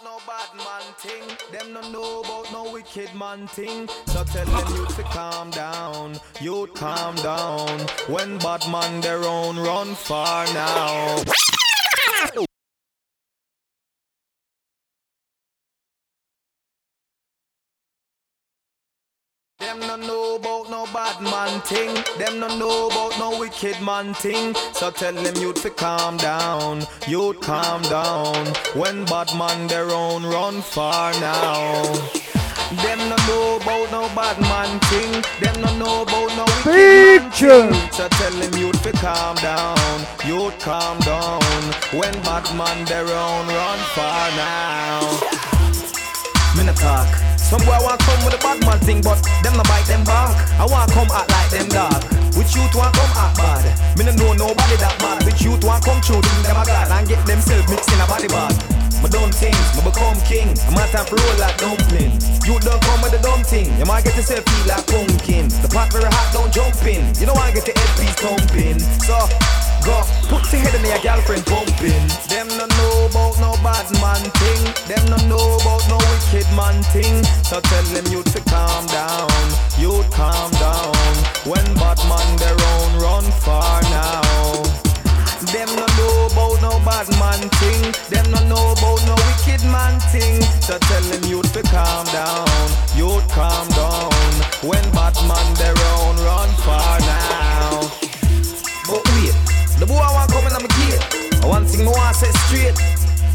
No 0.03 0.19
bad 0.27 0.53
man 0.57 0.93
thing. 0.97 1.23
Them 1.53 1.72
no 1.72 1.81
know 1.91 2.19
about 2.19 2.52
no 2.52 2.69
wicked 2.73 3.15
man 3.15 3.47
thing. 3.47 3.88
So 4.07 4.26
tell 4.26 4.45
them 4.45 4.76
you 4.76 4.85
to 4.85 5.03
calm 5.03 5.52
down. 5.52 6.19
You 6.41 6.68
calm 6.76 7.15
down. 7.15 7.88
When 8.10 8.38
bad 8.39 8.68
man 8.69 8.99
their 8.99 9.23
own 9.23 9.57
run 9.57 9.95
far 9.95 10.45
now. 10.53 11.23
Know 20.36 20.62
about 20.62 20.70
no 20.70 20.86
bad 20.94 21.22
man 21.22 21.62
thing. 21.62 21.94
Them 22.18 22.40
no 22.40 22.48
know 22.57 22.88
about 22.88 23.18
no 23.20 23.40
wicked 23.40 23.82
man 23.82 24.14
thing. 24.14 24.53
So 24.74 24.91
tell 24.91 25.14
them 25.14 25.36
you'd 25.38 25.57
fi 25.57 25.70
calm 25.70 26.18
down. 26.18 26.86
You'd 27.07 27.41
calm 27.41 27.82
down. 27.84 28.48
When 28.74 29.06
bad 29.06 29.34
man 29.38 29.68
their 29.68 29.91
own 29.91 30.24
run 30.24 30.62
far 30.62 31.12
now. 31.14 31.84
Them 32.84 32.99
no 33.10 33.16
know 33.28 33.60
about 33.62 33.91
no 33.91 34.10
bad 34.16 34.40
man 34.41 34.80
thing. 34.90 35.12
Them 35.40 35.62
no 35.62 35.78
know 35.78 36.02
about 36.02 36.36
no 36.36 36.45
wicked 36.45 36.74
Big 36.74 37.22
man 37.22 37.32
thing. 37.32 37.91
So 37.91 38.07
tell 38.10 38.32
them 38.32 38.53
you'd 38.60 38.78
fi 38.80 38.91
calm 38.91 39.36
down. 39.38 40.06
You'd 40.26 40.60
calm 40.60 40.99
down. 40.99 41.41
When 41.94 42.14
bad 42.24 42.45
man 42.57 42.86
their 42.86 43.07
own 43.07 43.48
run 43.48 43.80
far 43.95 44.30
now. 44.36 45.02
Me 46.57 46.66
no 46.66 46.74
talk. 46.74 47.35
Some 47.56 47.72
boy 47.72 47.80
want 47.88 48.03
come 48.03 48.19
with 48.27 48.36
a 48.36 48.41
bad 48.44 48.60
man 48.68 48.80
thing, 48.84 48.99
but 48.99 49.15
them 49.40 49.56
no 49.56 49.64
bite 49.64 49.88
them 49.88 50.03
back. 50.03 50.36
I 50.60 50.68
want 50.68 50.91
come 50.91 51.07
act 51.07 51.32
like 51.32 51.48
them 51.56 51.72
dog. 51.72 52.03
Which 52.36 52.52
youth 52.52 52.76
want 52.76 52.91
come 52.91 53.15
act 53.15 53.40
bad? 53.40 53.64
Me 53.95 54.03
no 54.03 54.11
know 54.11 54.36
nobody 54.36 54.76
that 54.84 54.99
bad. 54.99 55.23
Which 55.23 55.40
youth 55.40 55.64
want 55.64 55.80
come 55.88 56.03
through 56.03 56.19
them 56.19 56.52
a 56.52 56.68
god 56.68 56.91
and 56.91 57.07
get 57.07 57.23
themselves 57.23 57.64
mixed 57.72 57.88
in 57.95 58.03
a 58.03 58.07
body 58.11 58.27
bag. 58.27 58.52
My 58.99 59.07
dumb 59.07 59.32
things, 59.32 59.56
me 59.72 59.88
become 59.88 60.19
king. 60.27 60.52
I'm 60.68 60.76
for 61.07 61.15
roll 61.15 61.36
like 61.40 61.56
dumpling. 61.56 62.19
You 62.44 62.60
don't 62.60 62.82
come 62.84 62.99
with 62.99 63.15
the 63.15 63.23
dumb 63.23 63.40
thing. 63.48 63.72
You 63.80 63.88
might 63.88 64.03
get 64.03 64.19
yourself 64.19 64.44
feel 64.44 64.76
like 64.76 64.84
pumpkin. 64.91 65.48
The 65.64 65.72
pot 65.72 65.95
very 65.95 66.11
hot, 66.11 66.36
don't 66.36 66.52
jump 66.52 66.76
in. 66.84 67.07
You 67.23 67.32
want 67.32 67.56
to 67.56 67.64
get 67.64 67.72
the 67.72 67.73
headpiece 67.80 68.19
thumping. 68.19 68.84
So 69.07 69.15
got 69.86 70.07
pussy 70.28 70.57
head 70.57 70.74
of 70.74 70.82
your 70.82 70.99
girlfriend 70.99 71.45
bumping. 71.45 72.06
Them 72.28 72.49
no 72.57 72.66
know 72.66 73.06
about 73.06 73.38
no 73.40 73.53
bad 73.62 73.86
man 74.02 74.24
thing. 74.41 74.62
Them 74.90 75.06
no 75.14 75.18
know 75.30 75.45
about 75.62 75.86
no 75.88 75.98
wicked 76.10 76.49
man 76.57 76.82
thing. 76.90 77.24
So 77.45 77.62
tell 77.62 77.86
them 77.94 78.06
you 78.12 78.24
to 78.24 78.40
calm 78.49 78.86
down, 78.88 79.45
you 79.78 80.03
calm 80.12 80.52
down. 80.57 81.14
When 81.45 81.66
bad 81.78 82.02
man 82.10 82.28
their 82.41 82.57
own 82.57 82.91
run 82.99 83.26
far 83.45 83.82
now. 83.94 84.22
Them 85.53 85.70
no 85.78 85.86
know 85.98 86.16
about 86.34 86.57
no 86.66 86.74
bad 86.84 87.07
man 87.22 87.41
thing. 87.62 87.82
Them 88.10 88.26
no 88.34 88.41
know 88.49 88.74
about 88.74 88.99
no 89.06 89.16
wicked 89.30 89.64
man 89.70 89.99
thing. 90.10 90.41
So 90.66 90.78
tell 90.80 91.03
them 91.03 91.24
you 91.30 91.44
to 91.44 91.62
calm 91.70 92.06
down, 92.10 92.68
you 92.98 93.22
calm 93.30 93.68
down. 93.70 94.34
When 94.66 94.84
bad 94.98 95.16
man 95.30 95.48
their 95.62 95.78
own 95.94 96.18
run 96.26 96.49
far 96.66 96.99
now. 96.99 97.91
But 98.88 99.02
we 99.14 99.24
the 99.76 99.85
boy 99.85 99.99
I 99.99 100.11
want 100.15 100.31
coming 100.31 100.56
on 100.56 100.64
my 100.64 100.72
gate. 100.88 101.03
I 101.43 101.45
want 101.47 101.68
thing 101.68 101.84
more 101.84 101.99
I 101.99 102.15
say 102.15 102.31
straight. 102.47 102.80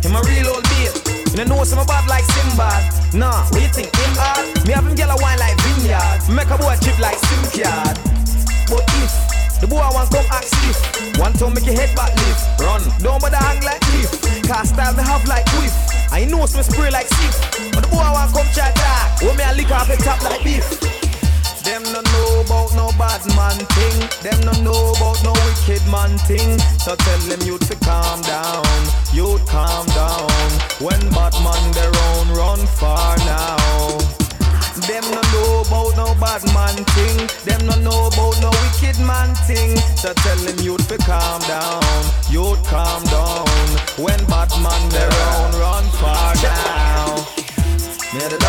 Him 0.00 0.16
a 0.16 0.20
real 0.24 0.56
old 0.56 0.64
beat. 0.72 0.96
You 1.36 1.44
know, 1.44 1.60
know 1.60 1.64
some 1.64 1.84
bad 1.84 2.08
like 2.08 2.24
Simbad. 2.32 3.12
Nah, 3.12 3.44
what 3.52 3.60
you 3.60 3.68
think 3.68 3.92
him 3.92 4.14
hard? 4.16 4.48
Me 4.64 4.72
have 4.72 4.88
him 4.88 4.96
a 4.96 5.16
wine 5.20 5.36
like 5.36 5.52
vineyard. 5.60 6.24
Make 6.32 6.48
a 6.48 6.56
boy 6.56 6.74
chip 6.80 6.96
like 6.96 7.20
sim 7.28 7.44
card. 7.60 7.96
But 8.72 8.88
if 9.04 9.12
the 9.60 9.68
boy 9.68 9.84
I 9.84 9.92
want 9.92 10.08
come 10.08 10.24
act 10.32 10.48
stiff, 10.48 11.20
one 11.20 11.36
time 11.36 11.52
make 11.52 11.68
your 11.68 11.76
head 11.76 11.92
back 11.92 12.16
lift. 12.16 12.42
Run, 12.56 12.80
don't 13.04 13.20
bother 13.20 13.36
hang 13.36 13.60
like 13.60 13.84
leaf. 13.92 14.08
Cause 14.48 14.72
style 14.72 14.96
me 14.96 15.04
have 15.04 15.26
like 15.28 15.44
whiff. 15.60 15.76
I 16.08 16.24
know 16.24 16.46
some 16.46 16.64
spray 16.64 16.90
like 16.90 17.06
stiff. 17.12 17.36
But 17.76 17.84
the 17.84 17.90
boy 17.92 18.00
I 18.00 18.16
want 18.16 18.32
come 18.32 18.48
chat 18.56 18.72
dark. 18.80 19.20
When 19.20 19.36
me 19.36 19.44
a 19.44 19.52
lick 19.52 19.70
off 19.70 19.92
the 19.92 20.00
top 20.00 20.24
like 20.24 20.40
beef. 20.40 20.64
Them 21.65 21.82
no 21.93 22.01
know 22.01 22.41
about 22.45 22.74
no 22.74 22.91
bad 22.99 23.20
man 23.37 23.59
thing. 23.77 23.99
Them 24.23 24.41
no 24.45 24.53
know 24.62 24.93
about 24.97 25.23
no 25.23 25.32
wicked 25.45 25.85
man 25.91 26.16
thing. 26.24 26.59
So 26.78 26.97
tell 26.97 27.19
them 27.28 27.41
youth 27.43 27.69
to 27.69 27.77
calm 27.85 28.23
down. 28.23 28.65
Youth 29.12 29.45
calm 29.47 29.87
down. 29.89 30.31
When 30.81 31.01
bad 31.11 31.35
man 31.45 31.73
their 31.73 31.93
own 32.11 32.28
run 32.37 32.66
far 32.78 33.16
now. 33.19 33.99
Them 34.89 35.05
no 35.12 35.20
know 35.32 35.62
about 35.66 35.97
no 35.97 36.15
bad 36.20 36.43
man 36.55 36.77
thing. 36.97 37.28
Them 37.45 37.66
no 37.66 37.77
know 37.85 38.07
about 38.09 38.41
no 38.41 38.51
wicked 38.62 38.99
man 39.05 39.35
thing. 39.47 39.77
So 39.97 40.12
tell 40.15 40.37
them 40.37 40.59
youth 40.65 40.89
to 40.89 40.99
calm 40.99 41.41
down. 41.43 41.82
Youth 42.31 42.62
calm 42.65 43.05
down. 43.05 43.47
When 43.99 44.19
bad 44.27 44.51
man 44.62 44.82
their 44.89 45.12
own 45.37 45.53
run 45.61 45.85
far 46.01 46.35
now. 46.43 47.16
Me 48.15 48.20
the. 48.27 48.41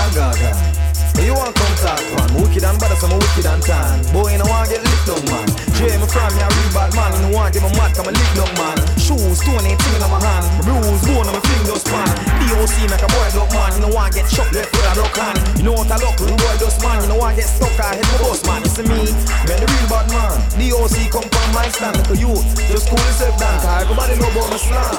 Hey, 0.41 0.80
you 1.19 1.33
want 1.35 1.55
come 1.55 1.75
talk, 1.83 1.99
man? 2.15 2.29
Wicked 2.39 2.63
and 2.63 2.77
bad, 2.79 2.95
so 2.97 3.07
I'm 3.07 3.19
wicked 3.19 3.45
and 3.45 3.63
tan. 3.63 3.99
Boy, 4.15 4.31
you 4.31 4.39
know 4.39 4.47
want 4.47 4.69
get 4.71 4.79
licked 4.83 5.07
down, 5.07 5.23
man. 5.27 5.47
Jay, 5.75 5.91
me 5.97 6.07
from 6.07 6.29
me 6.35 6.41
a 6.41 6.47
real 6.47 6.71
bad 6.71 6.91
man. 6.95 7.11
You 7.15 7.21
know 7.27 7.35
want 7.35 7.51
get 7.53 7.63
my 7.63 7.71
mad, 7.75 7.91
come 7.95 8.07
a 8.07 8.13
lick 8.13 8.31
down, 8.37 8.51
man. 8.55 8.77
Shoes, 8.95 9.39
stone 9.41 9.65
ain't 9.65 9.79
thing 9.81 9.97
in 9.97 10.07
my 10.07 10.19
hand. 10.21 10.45
Bruise, 10.63 11.01
bone, 11.03 11.27
a 11.27 11.41
fling 11.41 11.65
those 11.67 11.85
man. 11.91 12.07
DOC 12.47 12.75
make 12.87 13.03
a 13.03 13.09
boy 13.11 13.27
look, 13.35 13.51
man. 13.51 13.71
You 13.75 13.81
know 13.83 13.93
want 13.95 14.13
get 14.13 14.27
shot 14.29 14.47
left 14.53 14.71
with 14.71 14.87
a 14.87 14.93
duck 14.95 15.15
hand. 15.17 15.39
You 15.57 15.63
know 15.67 15.75
what 15.75 15.91
I 15.91 15.97
look, 15.99 16.17
rude 16.21 16.37
boy 16.37 16.55
dust, 16.61 16.79
man. 16.83 17.01
You 17.03 17.07
know 17.11 17.19
want 17.19 17.35
get 17.35 17.49
stuck, 17.49 17.75
I 17.79 17.97
hit 17.97 18.07
my 18.07 18.17
boss, 18.23 18.41
man. 18.45 18.61
You 18.63 18.71
see 18.71 18.85
me, 18.87 19.11
man, 19.47 19.57
the 19.59 19.67
real 19.67 19.87
bad 19.89 20.07
man. 20.13 20.37
DOC 20.55 20.95
come 21.11 21.27
from 21.27 21.47
my 21.51 21.67
stand, 21.73 21.97
look 21.97 22.11
at 22.13 22.19
you. 22.19 22.31
Just 22.69 22.87
cool 22.87 23.01
yourself 23.01 23.35
down, 23.41 23.57
cause 23.59 23.83
everybody 23.83 24.15
know 24.21 24.29
about 24.31 24.47
my 24.53 24.59
slam. 24.61 24.95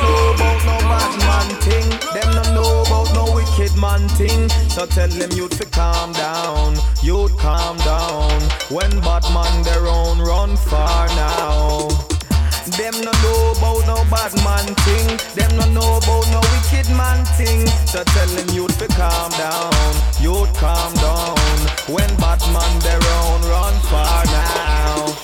Know 0.00 0.32
about 0.32 0.58
no 0.64 0.76
bad 0.88 1.12
man 1.26 1.48
thing. 1.60 1.88
Them 2.14 2.28
no 2.32 2.42
know 2.54 2.82
about 2.86 3.09
wicked 3.60 3.76
man 3.78 4.08
thing. 4.10 4.48
So 4.68 4.86
tell 4.86 5.08
them 5.08 5.30
youth 5.32 5.58
to 5.58 5.66
calm 5.70 6.12
down. 6.12 6.76
Youth 7.02 7.36
calm 7.38 7.76
down. 7.78 8.30
When 8.70 8.90
bad 9.00 9.24
man 9.34 9.62
their 9.62 9.86
own 9.86 10.18
run 10.18 10.56
far 10.56 11.06
now. 11.08 11.88
Them 12.78 12.94
no 13.04 13.12
know 13.22 13.52
about 13.56 13.86
no 13.86 13.96
bad 14.10 14.32
man 14.44 14.66
thing. 14.86 15.08
Them 15.34 15.56
no 15.58 15.66
know 15.72 15.96
about 15.98 16.26
no 16.30 16.40
wicked 16.52 16.88
man 16.96 17.24
thing. 17.36 17.66
So 17.86 18.04
tell 18.04 18.28
them 18.28 18.48
youth 18.54 18.78
to 18.78 18.88
calm 18.88 19.30
down. 19.32 19.72
Youth 20.20 20.52
calm 20.54 20.92
down. 20.94 21.36
When 21.88 22.10
bad 22.16 22.40
man 22.52 22.72
their 22.80 23.02
own 23.20 23.40
run 23.42 23.74
far 23.90 24.24
now. 24.24 25.16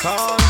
Calm. 0.00 0.47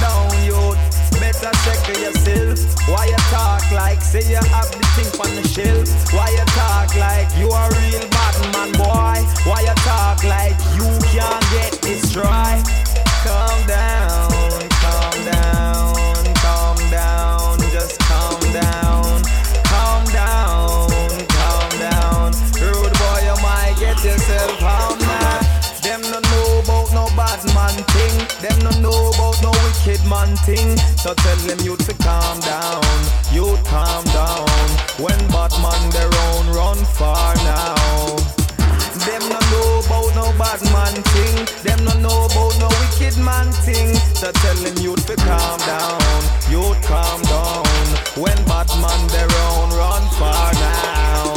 Better 1.40 1.54
check 1.62 1.86
yourself. 1.88 2.58
Why 2.88 3.06
you 3.06 3.16
talk 3.30 3.70
like 3.70 4.02
say 4.02 4.28
you 4.28 4.42
have 4.42 4.70
the 4.72 4.82
thing 4.98 5.20
on 5.22 5.30
the 5.36 5.46
shelf? 5.46 5.86
Why 6.12 6.30
you 6.30 6.44
talk 6.58 6.96
like 6.96 7.30
you 7.38 7.46
a 7.46 7.62
real 7.78 8.02
bad 8.10 8.34
man, 8.52 8.72
boy? 8.72 9.22
Why 9.46 9.60
you 9.60 9.74
talk 9.86 10.24
like 10.24 10.58
you 10.74 10.88
can't 11.14 11.44
get 11.54 11.80
this 11.80 12.16
right? 12.16 12.58
Calm 13.22 13.66
down, 13.68 14.66
calm 14.82 15.14
down, 15.30 15.94
calm 16.42 16.76
down, 16.90 17.58
just 17.70 18.00
calm 18.00 18.40
down, 18.50 19.22
calm 19.62 20.04
down, 20.10 20.90
calm 21.38 21.70
down. 21.78 22.32
Rude 22.58 22.94
boy, 22.98 23.20
you 23.22 23.36
might 23.46 23.76
get 23.78 24.02
yourself 24.02 24.58
harmed. 24.58 25.06
Them 25.86 26.02
no 26.02 26.18
know 26.18 26.60
about 26.66 26.90
no 26.92 27.06
bad 27.14 27.38
man 27.54 27.78
thing. 27.94 28.26
Them 28.42 28.58
no 28.66 28.70
know 28.82 29.10
about 29.14 29.40
no 29.40 29.57
wicked 29.88 30.06
man 30.08 30.36
thing. 30.36 30.76
So 30.96 31.14
tell 31.14 31.36
them 31.36 31.58
youth 31.60 31.86
to 31.86 31.94
calm 32.02 32.40
down. 32.40 32.82
you 33.32 33.56
calm 33.64 34.04
down. 34.04 34.46
When 34.98 35.18
bad 35.28 35.52
man 35.62 35.90
their 35.90 36.10
own 36.28 36.46
run 36.54 36.76
far 36.96 37.34
now. 37.36 38.16
Them 39.06 39.22
no 39.32 39.40
know 39.52 39.80
about 39.86 40.14
no 40.14 40.26
bad 40.38 40.60
man 40.72 40.94
thing. 41.12 41.36
Them 41.62 41.84
no 41.84 41.92
know 42.00 42.26
about 42.26 42.54
no 42.60 42.68
wicked 42.80 43.16
man 43.18 43.50
thing. 43.64 43.94
So 44.14 44.32
tell 44.32 44.56
them 44.56 44.76
youth 44.78 45.06
to 45.06 45.16
calm 45.16 45.58
down. 45.60 46.00
Youth 46.50 46.80
calm 46.82 47.22
down. 47.22 47.64
When 48.16 48.36
bad 48.44 48.68
man 48.82 49.00
their 49.08 49.30
own 49.48 49.70
run 49.70 50.02
far 50.18 50.52
now. 50.52 51.27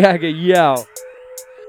Jagger, 0.00 0.28
yo. 0.28 0.86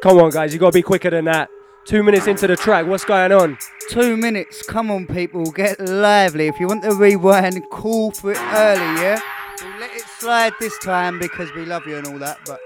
Come 0.02 0.18
on, 0.20 0.30
guys, 0.30 0.54
you 0.54 0.60
got 0.60 0.72
to 0.72 0.78
be 0.78 0.82
quicker 0.82 1.10
than 1.10 1.26
that. 1.26 1.50
Two 1.84 2.02
minutes 2.02 2.28
into 2.28 2.48
the 2.48 2.56
track, 2.56 2.86
what's 2.86 3.04
going 3.04 3.34
on? 3.34 3.58
Two 3.90 4.16
minutes, 4.16 4.64
come 4.64 4.90
on, 4.90 5.06
people, 5.06 5.52
get 5.52 5.78
lively. 5.82 6.48
If 6.48 6.58
you 6.58 6.68
want 6.68 6.82
the 6.82 6.96
rewind, 6.96 7.62
call 7.70 8.12
for 8.12 8.32
it 8.32 8.38
early, 8.38 9.02
yeah? 9.02 9.20
We'll 9.62 9.80
let 9.82 9.94
it 9.94 10.04
slide 10.18 10.54
this 10.62 10.78
time 10.78 11.20
because 11.20 11.54
we 11.54 11.66
love 11.66 11.86
you 11.86 11.98
and 11.98 12.08
all 12.08 12.20
that, 12.20 12.38
but. 12.46 12.62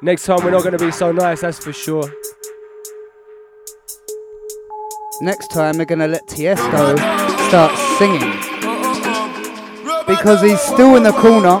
Next 0.00 0.26
time, 0.26 0.44
we're 0.44 0.52
not 0.52 0.62
going 0.62 0.78
to 0.78 0.84
be 0.84 0.92
so 0.92 1.10
nice, 1.10 1.40
that's 1.40 1.58
for 1.58 1.72
sure. 1.72 2.08
Next 5.22 5.48
time, 5.48 5.78
we're 5.78 5.86
going 5.86 5.98
to 5.98 6.06
let 6.06 6.28
Tiesto 6.28 6.96
start 7.48 7.76
singing. 7.98 8.30
Because 10.06 10.40
he's 10.40 10.60
still 10.60 10.94
in 10.94 11.02
the 11.02 11.12
corner. 11.12 11.60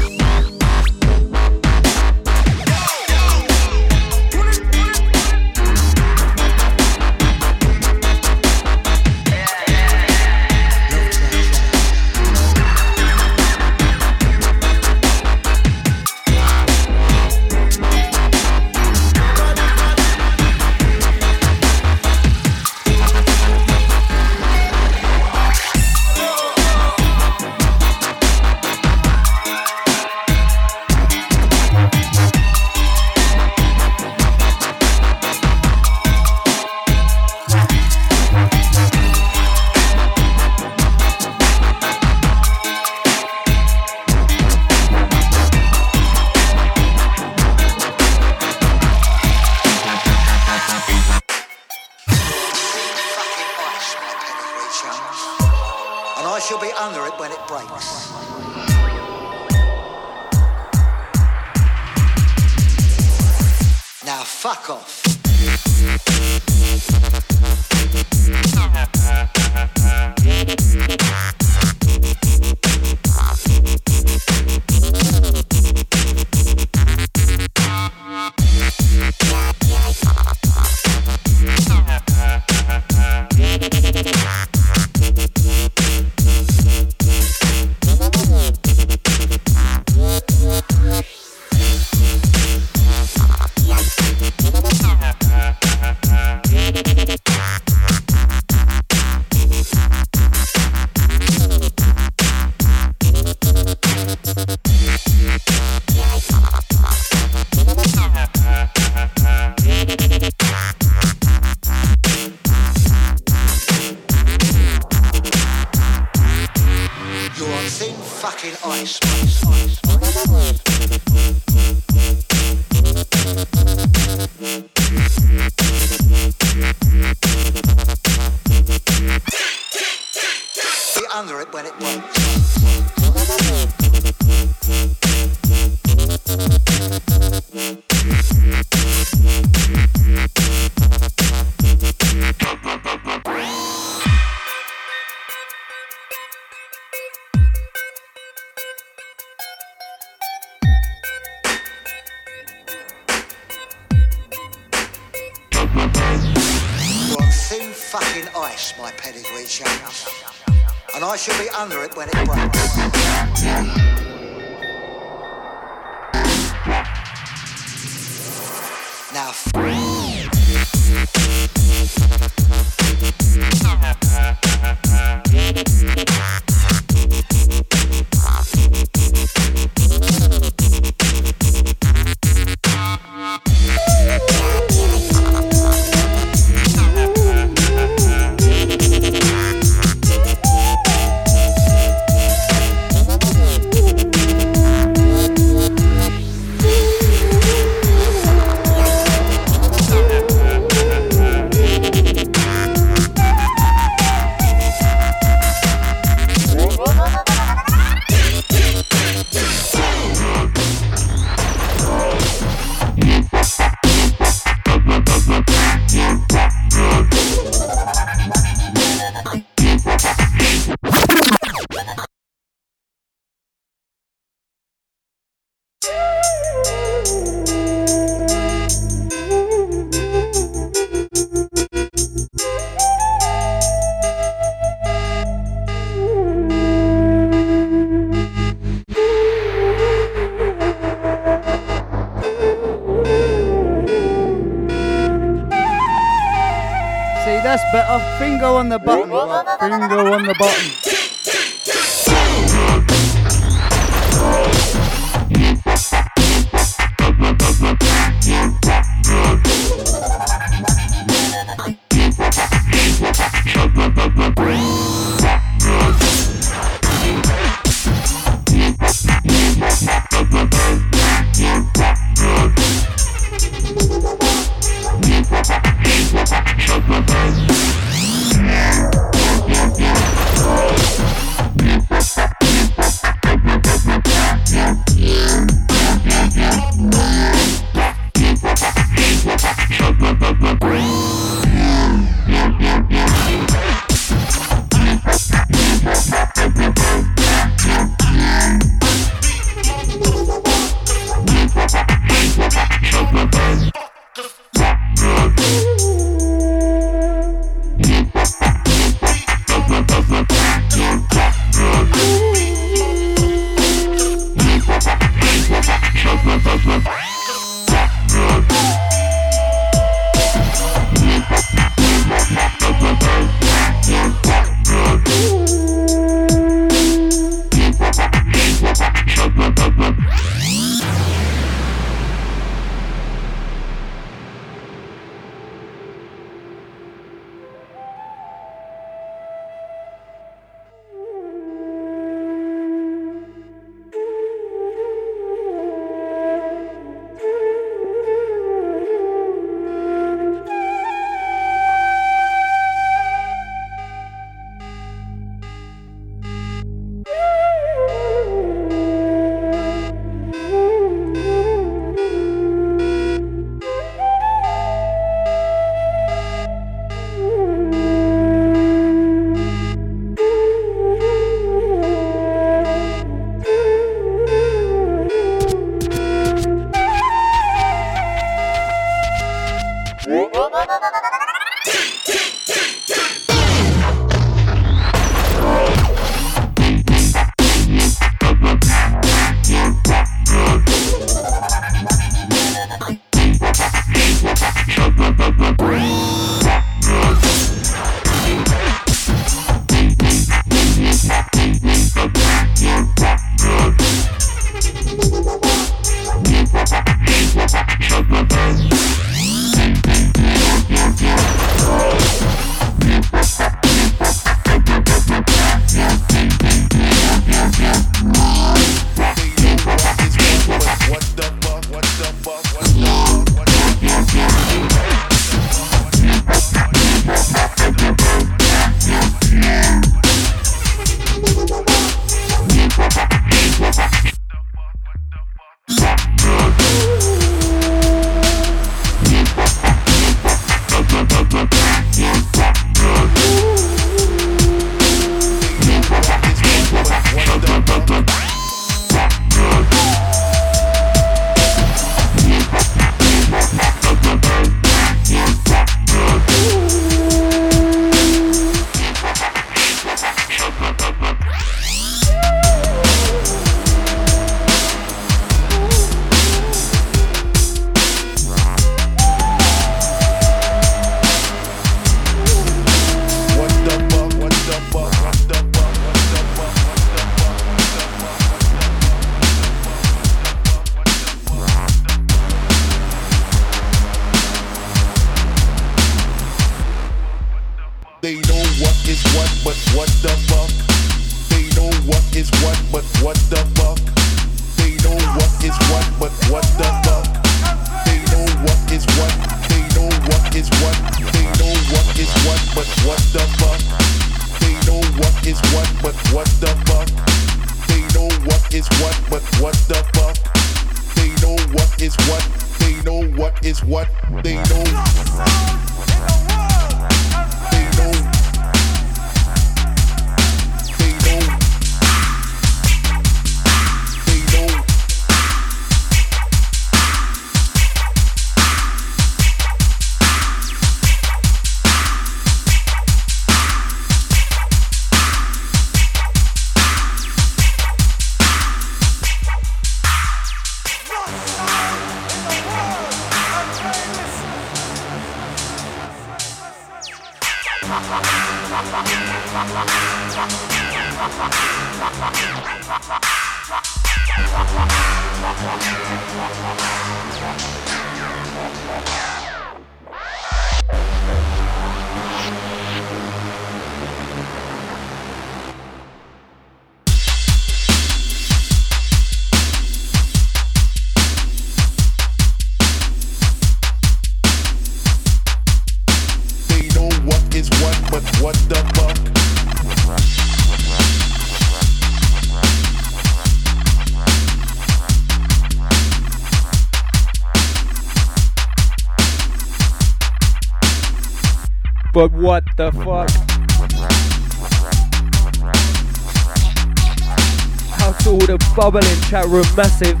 chat 599.12 599.26
room, 599.26 599.44
massive. 599.54 600.00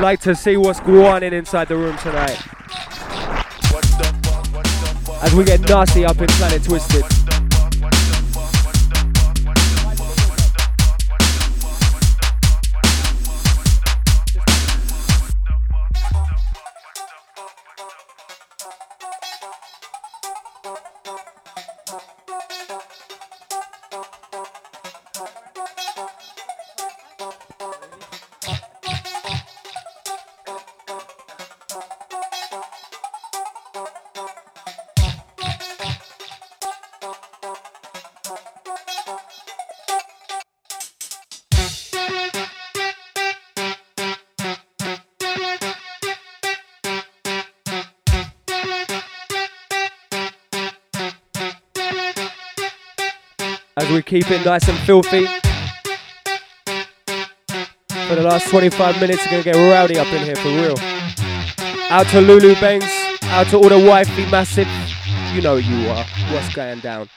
Like 0.00 0.20
to 0.20 0.34
see 0.34 0.56
what's 0.56 0.80
going 0.80 1.04
on 1.04 1.22
inside 1.22 1.68
the 1.68 1.76
room 1.76 1.98
tonight. 1.98 2.40
As 5.22 5.34
we 5.34 5.44
get 5.44 5.60
nasty 5.68 6.06
up 6.06 6.18
in 6.18 6.28
Planet 6.28 6.64
Twisted. 6.64 7.17
Keep 54.08 54.30
it 54.30 54.42
nice 54.42 54.66
and 54.66 54.78
filthy. 54.78 55.26
For 58.08 58.14
the 58.14 58.22
last 58.22 58.48
25 58.48 59.00
minutes, 59.02 59.22
we're 59.26 59.42
gonna 59.42 59.42
get 59.42 59.70
rowdy 59.70 59.98
up 59.98 60.06
in 60.06 60.24
here 60.24 60.36
for 60.36 60.48
real. 60.48 60.78
Out 61.90 62.06
to 62.08 62.20
Lulu 62.22 62.54
Banks, 62.54 62.90
out 63.24 63.48
to 63.48 63.58
all 63.58 63.68
the 63.68 63.86
wifey 63.86 64.24
massive. 64.30 64.68
You 65.34 65.42
know 65.42 65.56
you 65.56 65.90
are. 65.90 66.06
What's 66.32 66.54
going 66.54 66.80
down? 66.80 67.10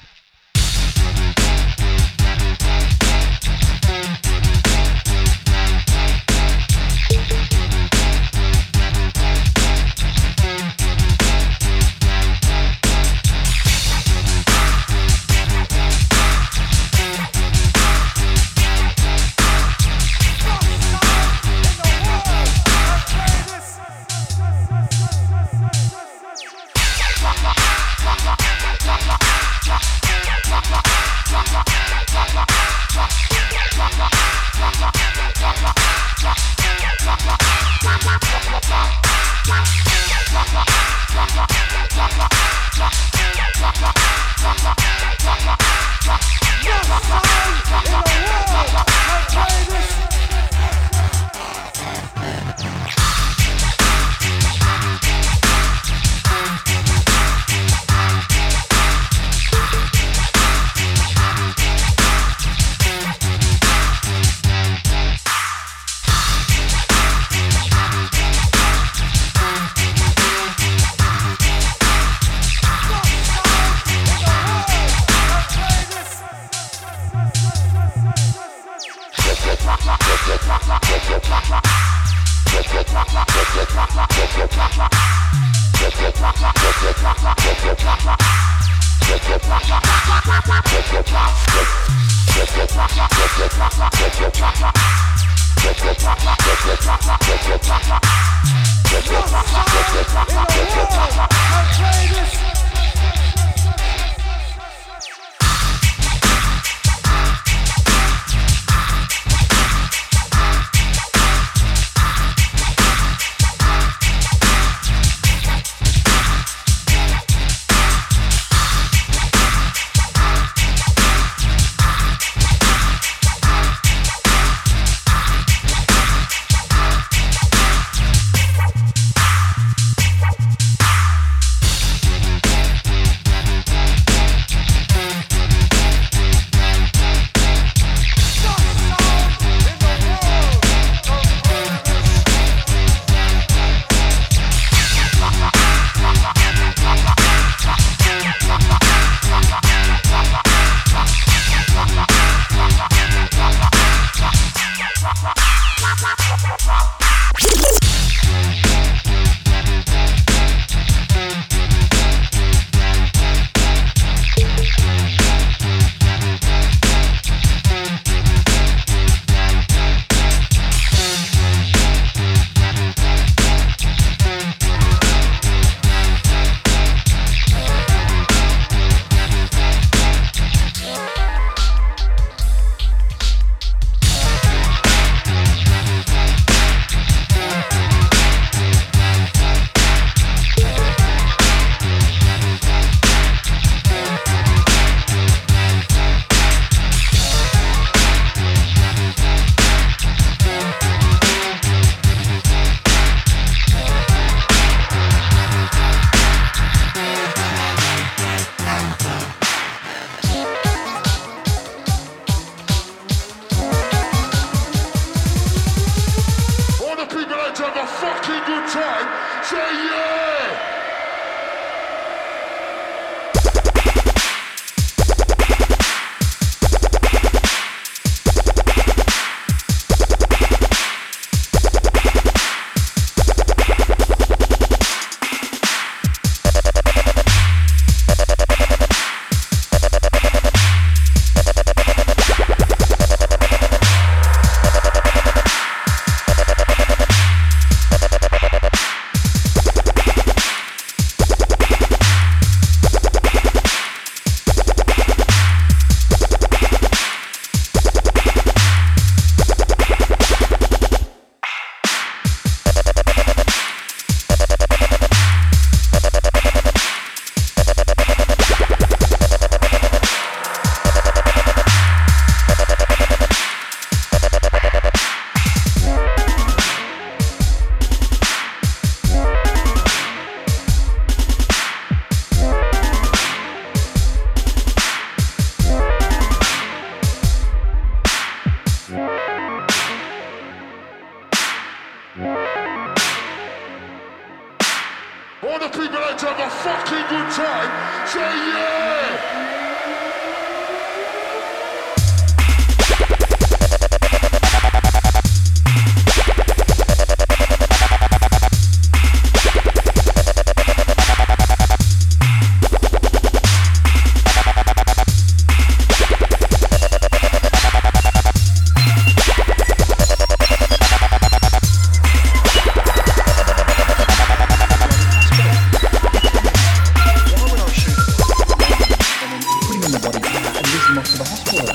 body 330.01 330.17
and 330.17 330.67
leading 330.67 330.97
off 330.97 331.05
to 331.11 331.17
the 331.17 331.23
hospital. 331.23 331.69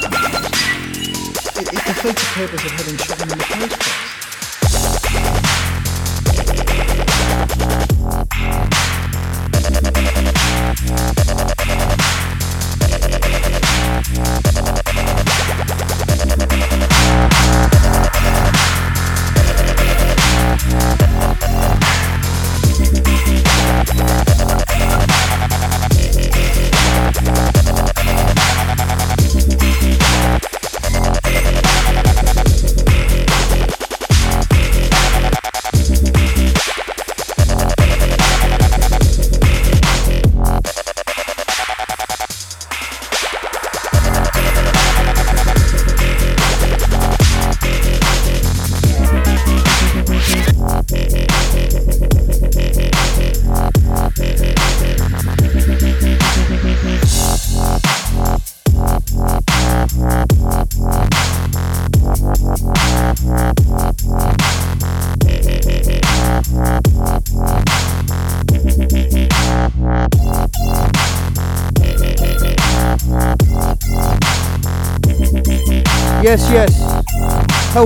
It, 1.57 1.69
it 1.73 1.85
defeats 1.87 2.23
the 2.23 2.29
purpose 2.35 2.65
of 2.65 2.71
having 2.73 2.97
children 2.97 3.31
in 3.31 3.39
the 3.39 3.45
first 3.45 3.79
place. 3.79 4.26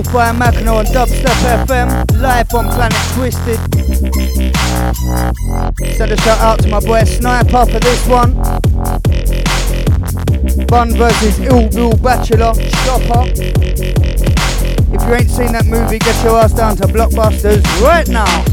Hellfire 0.00 0.32
Machina 0.32 0.74
on 0.74 0.86
Dubstep 0.86 1.66
FM, 1.66 2.22
live 2.22 2.54
on 2.54 2.68
Planet 2.70 2.96
Twisted. 3.12 3.58
Send 5.94 6.12
a 6.12 6.16
shout 6.16 6.38
out 6.40 6.58
to 6.60 6.68
my 6.68 6.80
boy 6.80 7.04
Sniper 7.04 7.66
for 7.66 7.78
this 7.80 8.06
one. 8.08 8.32
Bun 10.68 10.94
versus 10.96 11.38
Illville 11.40 12.02
Bachelor, 12.02 12.54
Chopper. 12.86 13.30
If 14.90 15.02
you 15.02 15.14
ain't 15.14 15.30
seen 15.30 15.52
that 15.52 15.66
movie, 15.66 15.98
get 15.98 16.24
your 16.24 16.38
ass 16.38 16.54
down 16.54 16.76
to 16.76 16.84
Blockbusters 16.84 17.62
right 17.82 18.08
now. 18.08 18.44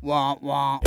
Wah 0.00 0.36
wah 0.40 0.80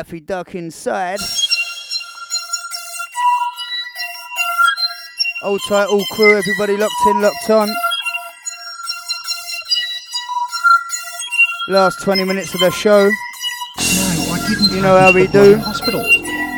Daffy 0.00 0.20
Duck 0.20 0.54
inside. 0.54 1.20
Old 5.42 5.60
tight, 5.68 5.88
all 5.88 6.02
crew, 6.12 6.38
everybody 6.38 6.78
locked 6.78 6.94
in, 7.08 7.20
locked 7.20 7.50
on. 7.50 7.68
Last 11.68 12.00
20 12.00 12.24
minutes 12.24 12.54
of 12.54 12.60
the 12.60 12.70
show. 12.70 13.10
No, 13.10 13.12
I 13.76 14.46
didn't. 14.48 14.74
You 14.74 14.80
know 14.80 14.98
how 14.98 15.12
we 15.12 15.26
take 15.26 15.34
him 15.34 15.42
to 15.42 15.48
the 15.50 15.56
do. 15.56 15.58
Hospital. 15.58 16.00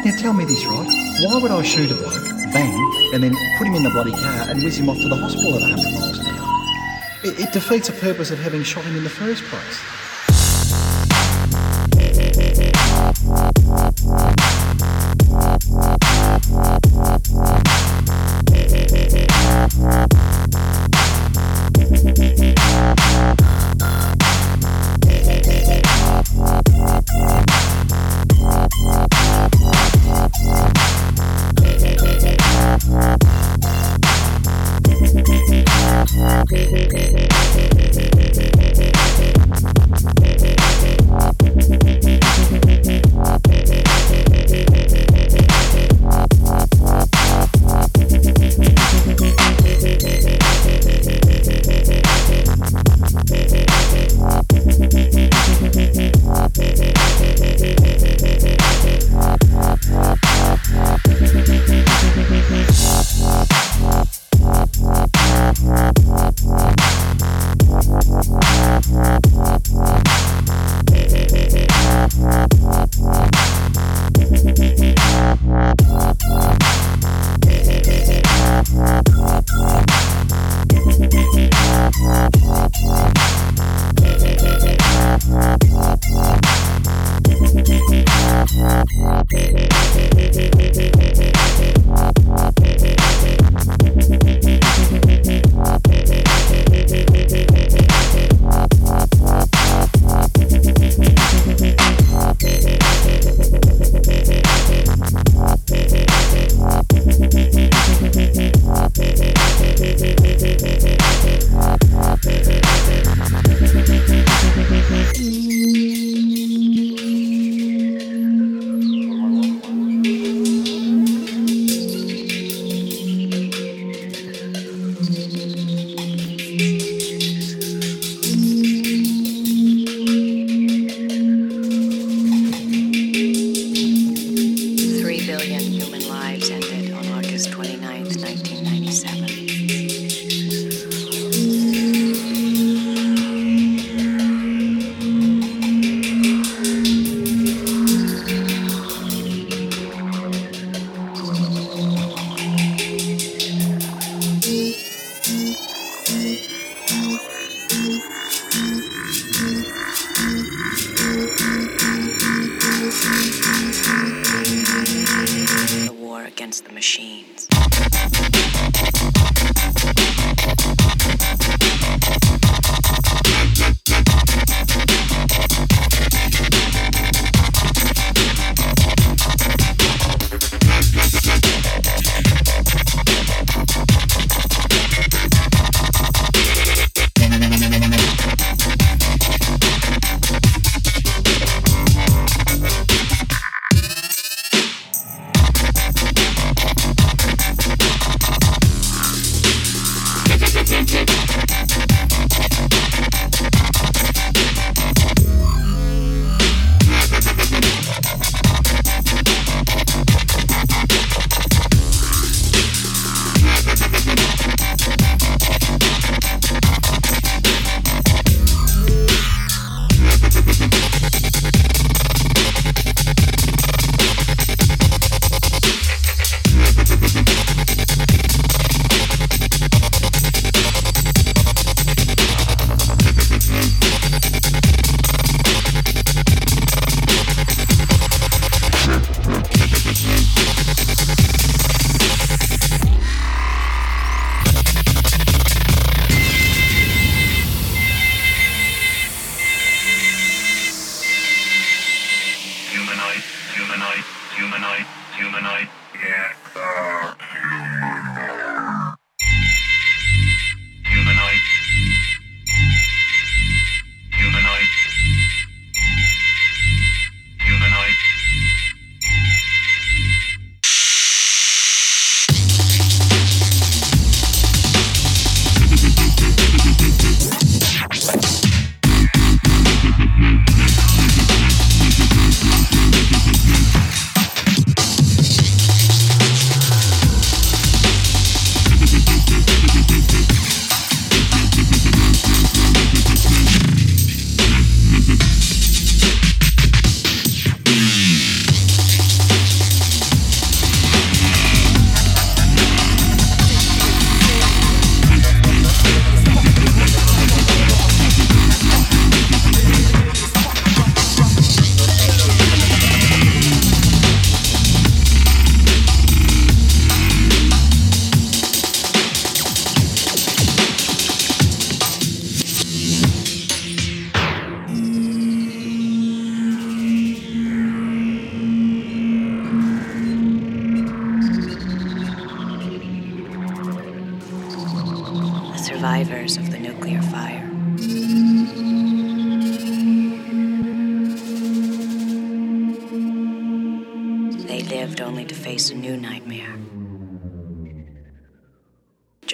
Now 0.04 0.16
tell 0.20 0.32
me 0.34 0.44
this, 0.44 0.64
right? 0.64 0.86
Why 1.26 1.42
would 1.42 1.50
I 1.50 1.62
shoot 1.62 1.90
a 1.90 1.94
bloke, 1.94 2.22
bang, 2.52 3.10
and 3.12 3.24
then 3.24 3.34
put 3.58 3.66
him 3.66 3.74
in 3.74 3.82
the 3.82 3.90
bloody 3.90 4.12
car 4.12 4.50
and 4.50 4.62
whiz 4.62 4.78
him 4.78 4.88
off 4.88 4.98
to 4.98 5.08
the 5.08 5.16
hospital 5.16 5.56
at 5.56 5.62
100 5.62 6.00
miles 6.00 6.18
an 6.20 6.26
hour? 6.26 7.24
It, 7.24 7.40
it 7.40 7.52
defeats 7.52 7.88
the 7.88 7.94
purpose 7.94 8.30
of 8.30 8.38
having 8.38 8.62
shot 8.62 8.84
him 8.84 8.94
in 8.94 9.02
the 9.02 9.10
first 9.10 9.42
place. 9.46 9.91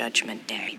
Judgment 0.09 0.47
Day. 0.47 0.79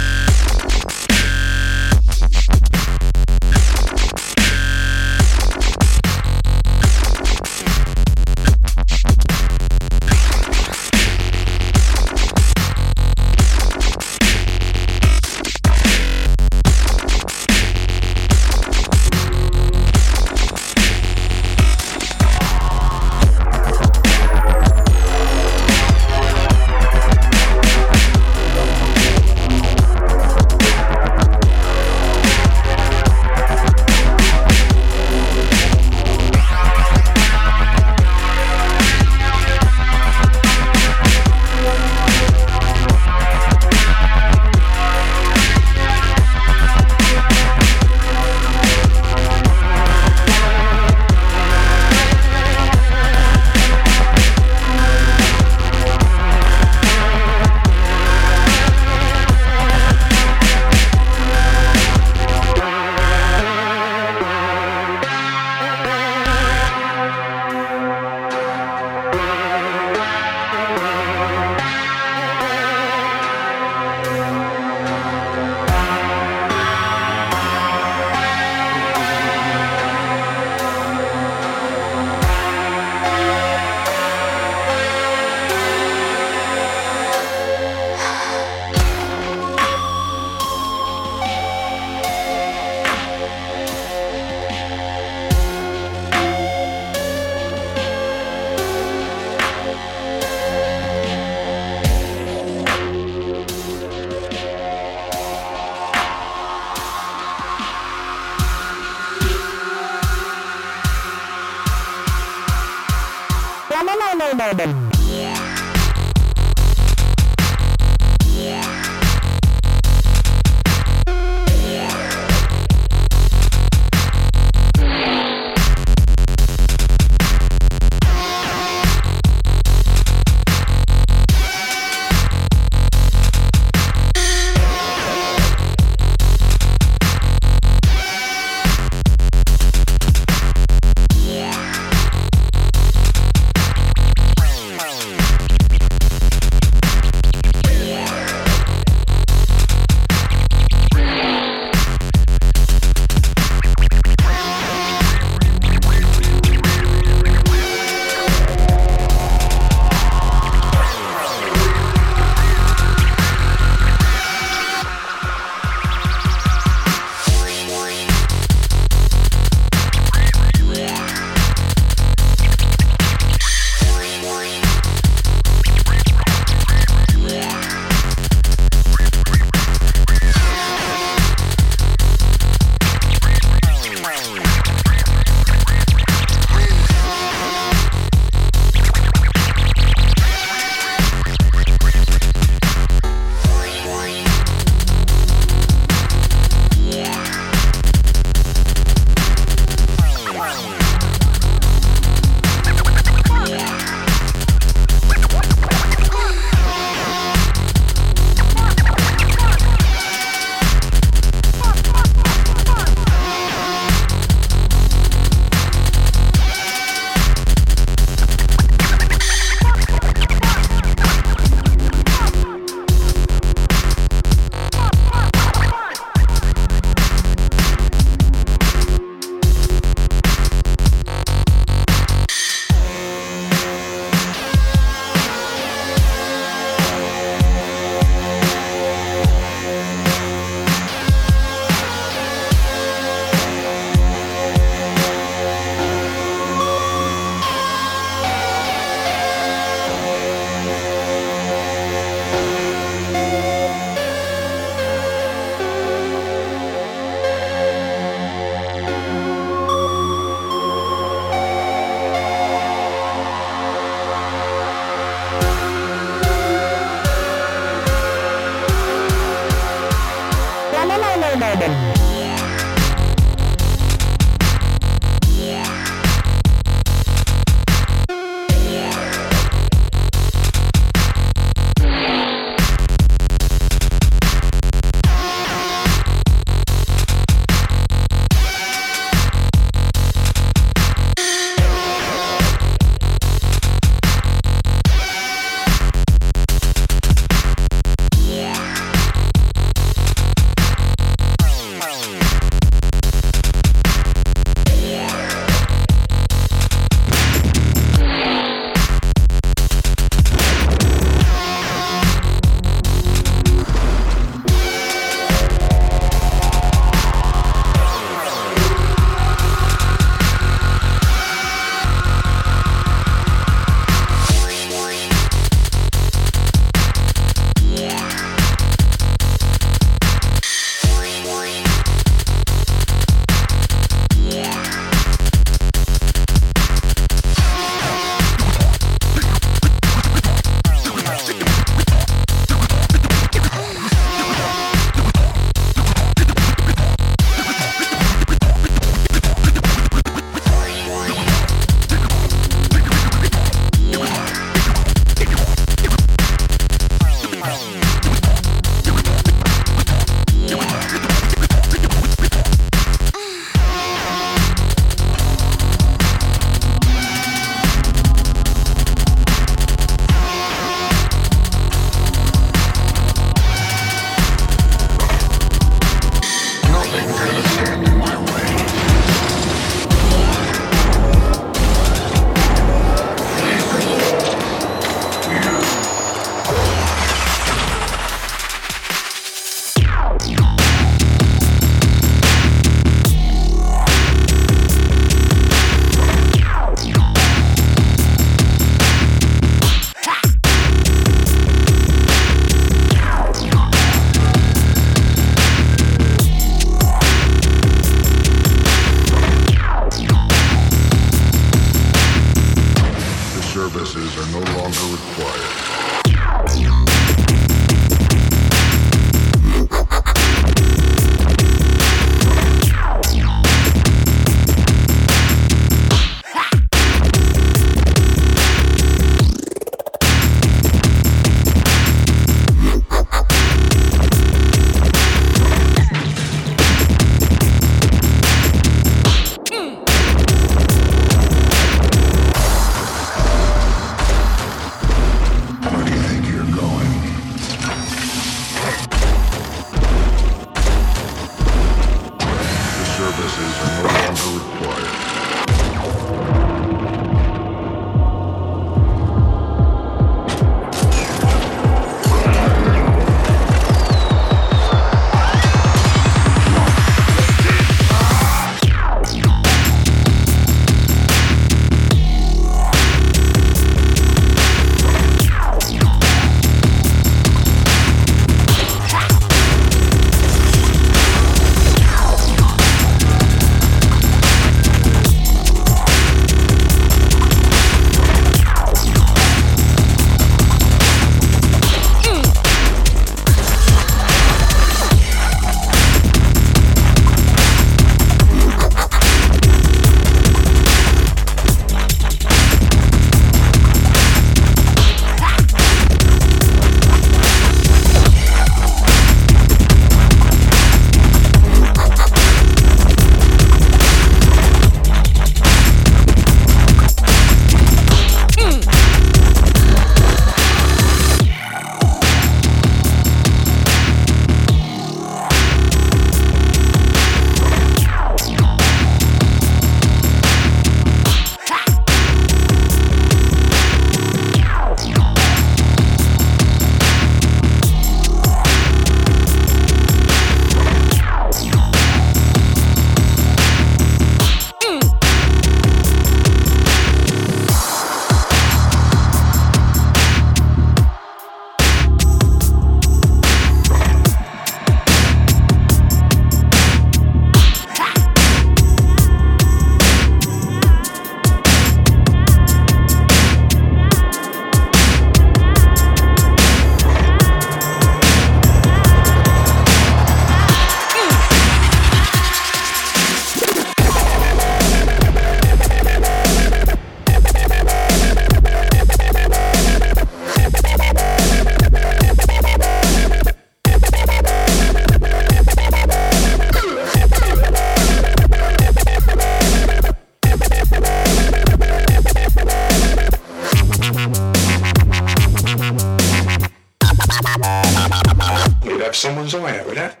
Have 598.91 598.97
someone's 598.97 599.33
eye 599.33 599.57
out 599.57 599.65
with 599.67 599.75
that. 599.75 600.00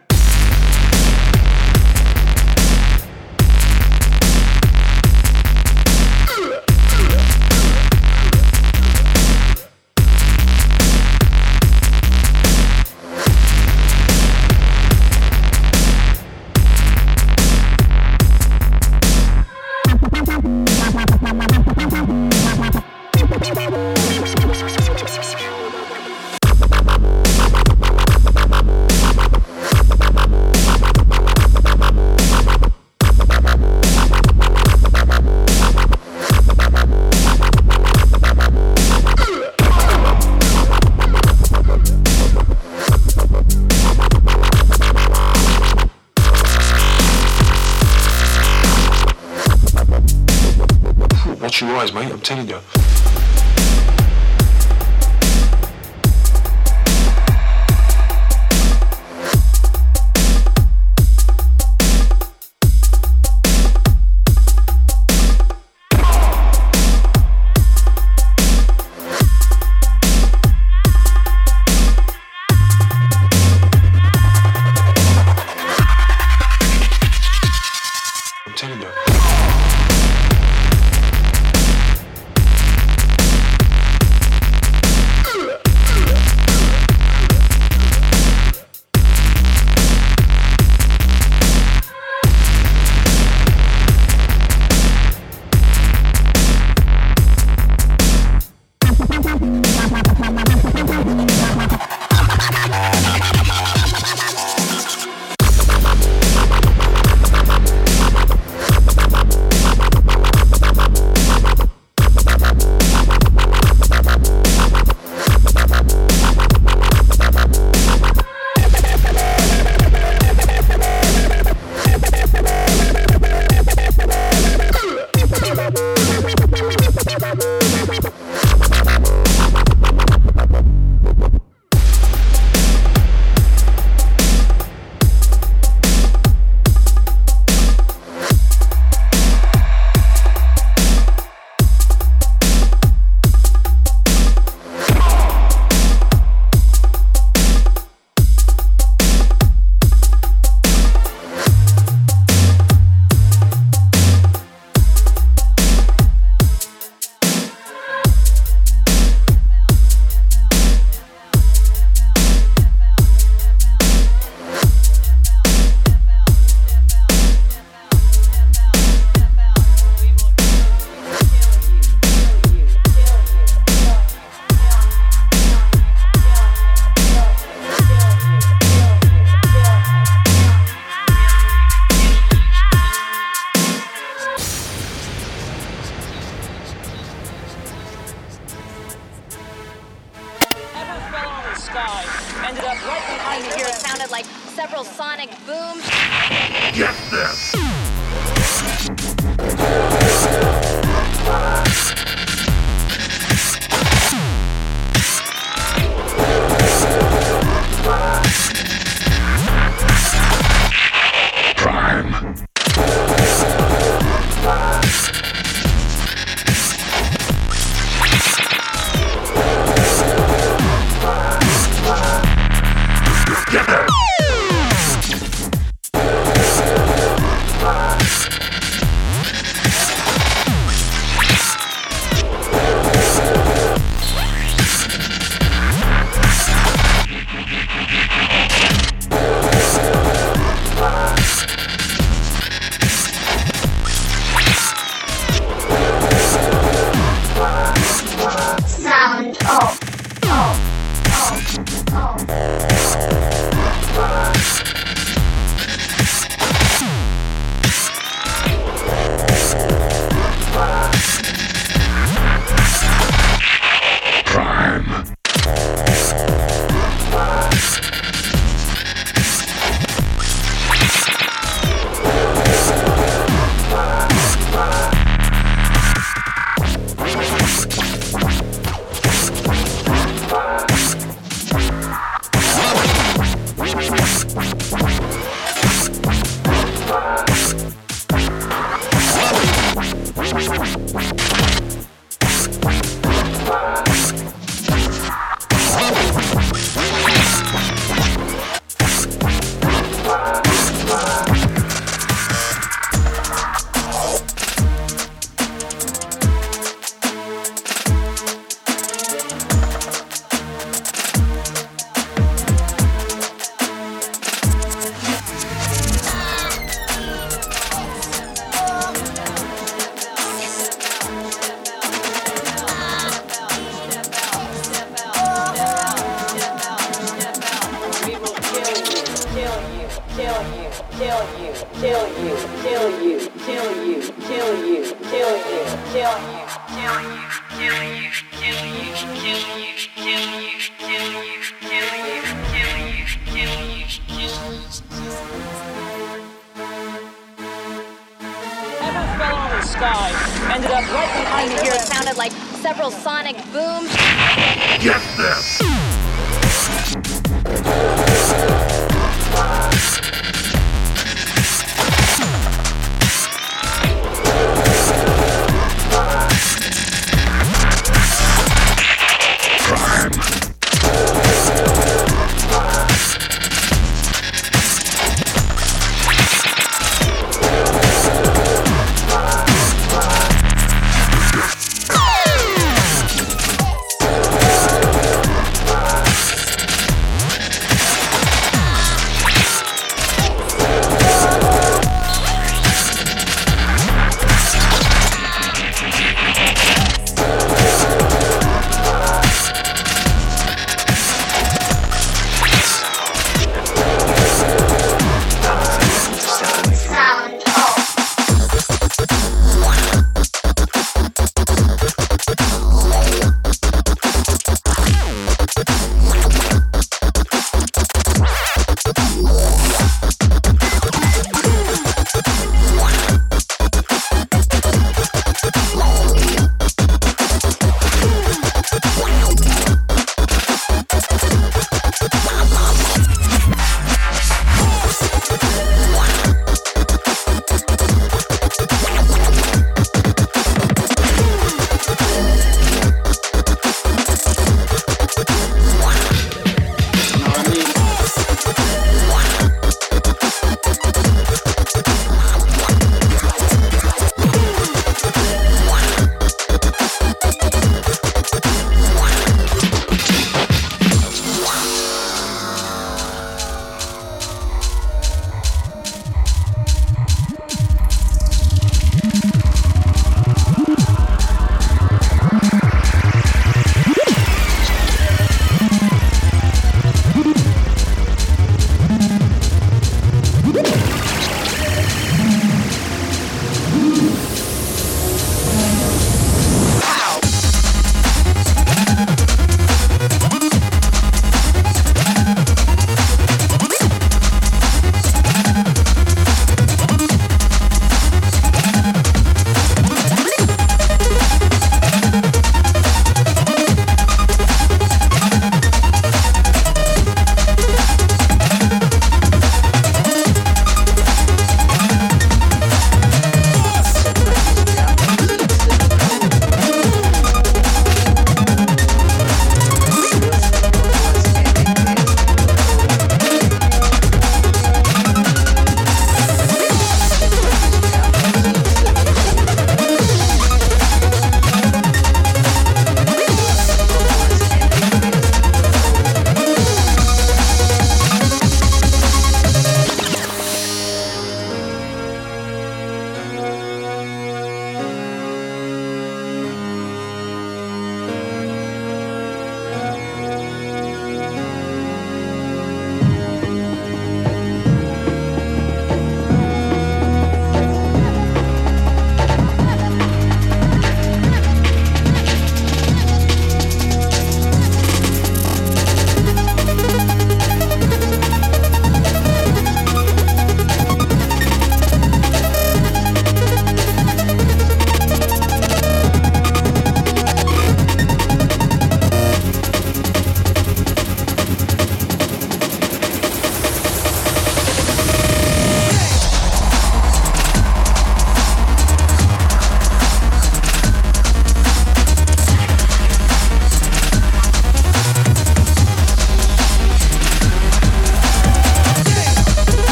I'm 52.21 52.25
telling 52.25 52.49
you. 52.49 52.70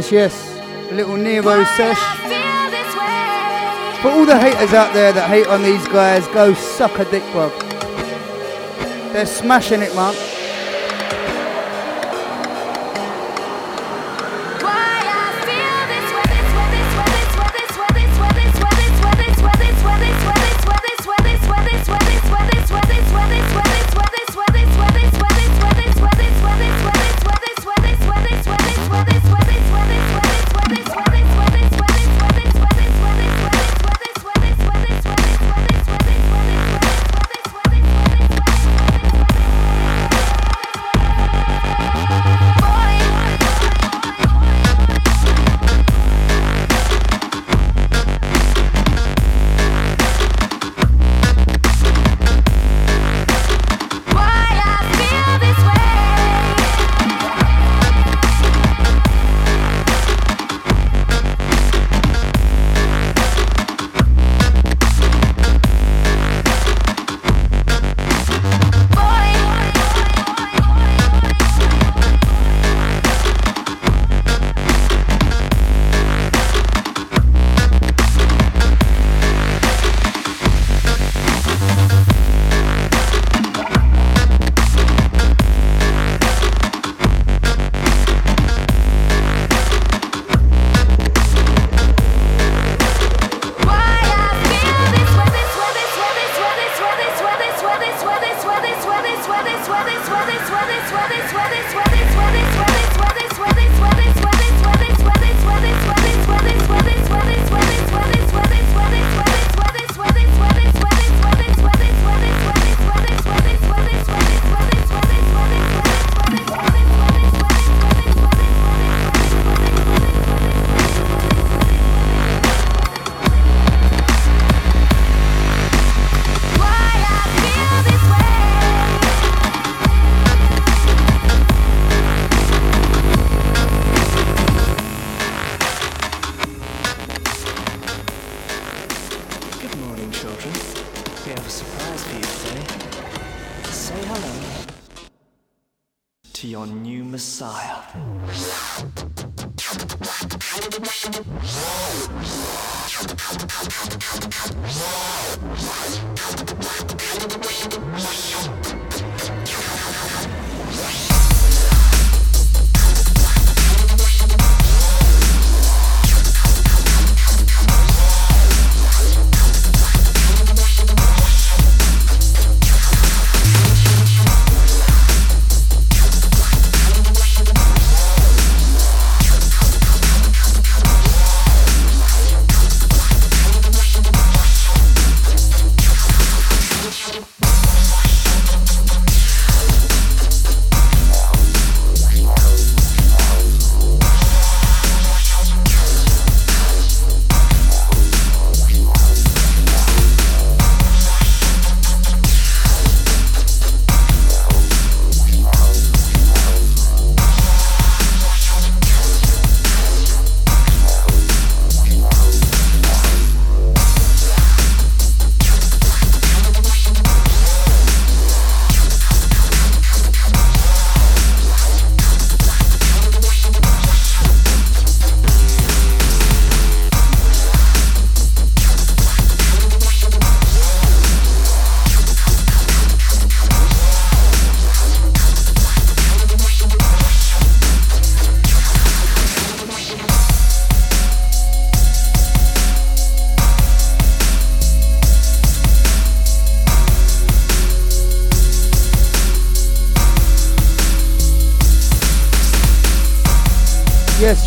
Yes, 0.00 0.12
yes. 0.12 0.90
A 0.90 0.94
little 0.94 1.16
Nero 1.18 1.62
sesh. 1.76 1.98
For 4.00 4.08
all 4.08 4.24
the 4.24 4.38
haters 4.38 4.72
out 4.72 4.94
there 4.94 5.12
that 5.12 5.28
hate 5.28 5.46
on 5.46 5.62
these 5.62 5.86
guys, 5.88 6.26
go 6.28 6.54
suck 6.54 6.98
a 6.98 7.04
dick, 7.04 7.22
bro. 7.32 7.50
They're 9.12 9.26
smashing 9.26 9.82
it, 9.82 9.94
man. 9.94 10.14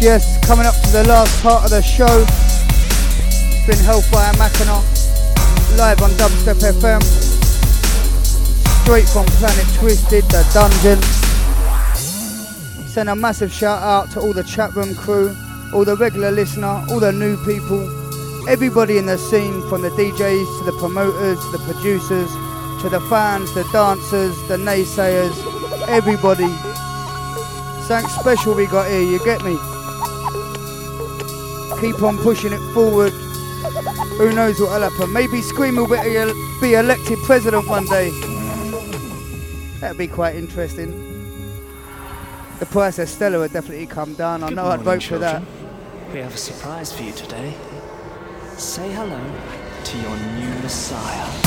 Yes, 0.03 0.37
coming 0.45 0.65
up 0.65 0.75
to 0.75 0.91
the 0.91 1.05
last 1.07 1.41
part 1.41 1.63
of 1.63 1.69
the 1.69 1.81
show. 1.81 2.25
It's 2.27 3.65
been 3.65 3.79
Hellfire 3.85 4.33
Machina, 4.35 4.83
live 5.77 6.01
on 6.01 6.09
Dubstep 6.19 6.59
FM. 6.59 7.01
Straight 8.83 9.07
from 9.07 9.25
Planet 9.39 9.65
Twisted, 9.79 10.25
the 10.25 10.43
dungeon. 10.53 11.01
Send 12.85 13.07
a 13.07 13.15
massive 13.15 13.49
shout 13.49 13.81
out 13.81 14.11
to 14.11 14.19
all 14.19 14.33
the 14.33 14.43
chat 14.43 14.75
room 14.75 14.93
crew, 14.93 15.33
all 15.73 15.85
the 15.85 15.95
regular 15.95 16.31
listener, 16.31 16.83
all 16.89 16.99
the 16.99 17.13
new 17.13 17.37
people, 17.45 17.79
everybody 18.49 18.97
in 18.97 19.05
the 19.05 19.17
scene, 19.17 19.61
from 19.69 19.83
the 19.83 19.89
DJs 19.91 20.59
to 20.59 20.65
the 20.65 20.77
promoters, 20.79 21.39
the 21.53 21.59
producers, 21.59 22.29
to 22.81 22.89
the 22.89 22.99
fans, 23.09 23.53
the 23.53 23.63
dancers, 23.71 24.35
the 24.49 24.57
naysayers, 24.57 25.31
everybody. 25.87 26.53
Something 27.87 28.09
special 28.09 28.53
we 28.53 28.65
got 28.65 28.89
here, 28.89 28.99
you 28.99 29.23
get 29.23 29.41
me? 29.45 29.57
Keep 31.83 32.01
on 32.01 32.17
pushing 32.19 32.53
it 32.53 32.61
forward. 32.73 33.11
Who 34.17 34.33
knows 34.33 34.57
what'll 34.57 34.89
happen? 34.89 35.11
Maybe 35.11 35.41
Skream 35.41 35.75
will 35.75 35.85
be, 35.85 35.97
be 36.61 36.75
elected 36.75 37.19
president 37.25 37.67
one 37.67 37.85
day. 37.87 38.09
That'd 39.81 39.97
be 39.97 40.07
quite 40.07 40.37
interesting. 40.37 40.91
the 42.59 42.65
price 42.67 42.99
of 42.99 43.09
Stella 43.09 43.39
would 43.39 43.51
definitely 43.51 43.85
come 43.85 44.13
down. 44.13 44.43
I 44.43 44.47
Good 44.47 44.55
know 44.55 44.63
I'd 44.67 44.81
morning, 44.81 45.01
vote 45.01 45.03
for 45.03 45.17
that. 45.17 45.43
We 46.13 46.19
have 46.19 46.33
a 46.33 46.37
surprise 46.37 46.93
for 46.93 47.03
you 47.03 47.11
today. 47.11 47.53
Say 48.55 48.89
hello 48.93 49.19
to 49.83 49.97
your 49.97 50.17
new 50.39 50.61
messiah. 50.61 51.42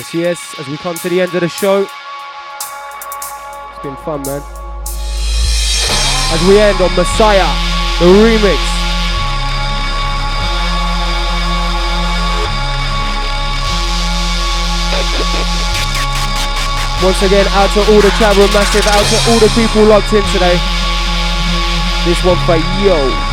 Yes, 0.00 0.14
yes, 0.14 0.58
as 0.58 0.66
we 0.66 0.78
come 0.78 0.96
to 0.96 1.10
the 1.10 1.20
end 1.20 1.34
of 1.34 1.42
the 1.42 1.48
show. 1.50 1.82
It's 1.82 1.90
been 3.82 3.96
fun, 3.96 4.22
man. 4.22 4.40
As 6.32 6.40
we 6.48 6.58
end 6.58 6.80
on 6.80 6.88
Messiah, 6.96 7.44
the 8.00 8.06
remix. 8.08 8.56
Once 17.04 17.20
again, 17.20 17.44
out 17.52 17.68
to 17.74 17.80
all 17.92 18.00
the 18.00 18.08
room 18.40 18.50
massive, 18.56 18.86
out 18.88 19.04
to 19.04 19.30
all 19.30 19.38
the 19.38 19.52
people 19.52 19.84
locked 19.84 20.14
in 20.14 20.24
today. 20.32 20.56
This 22.06 22.24
one 22.24 22.38
for 22.46 22.56
yo. 22.80 23.29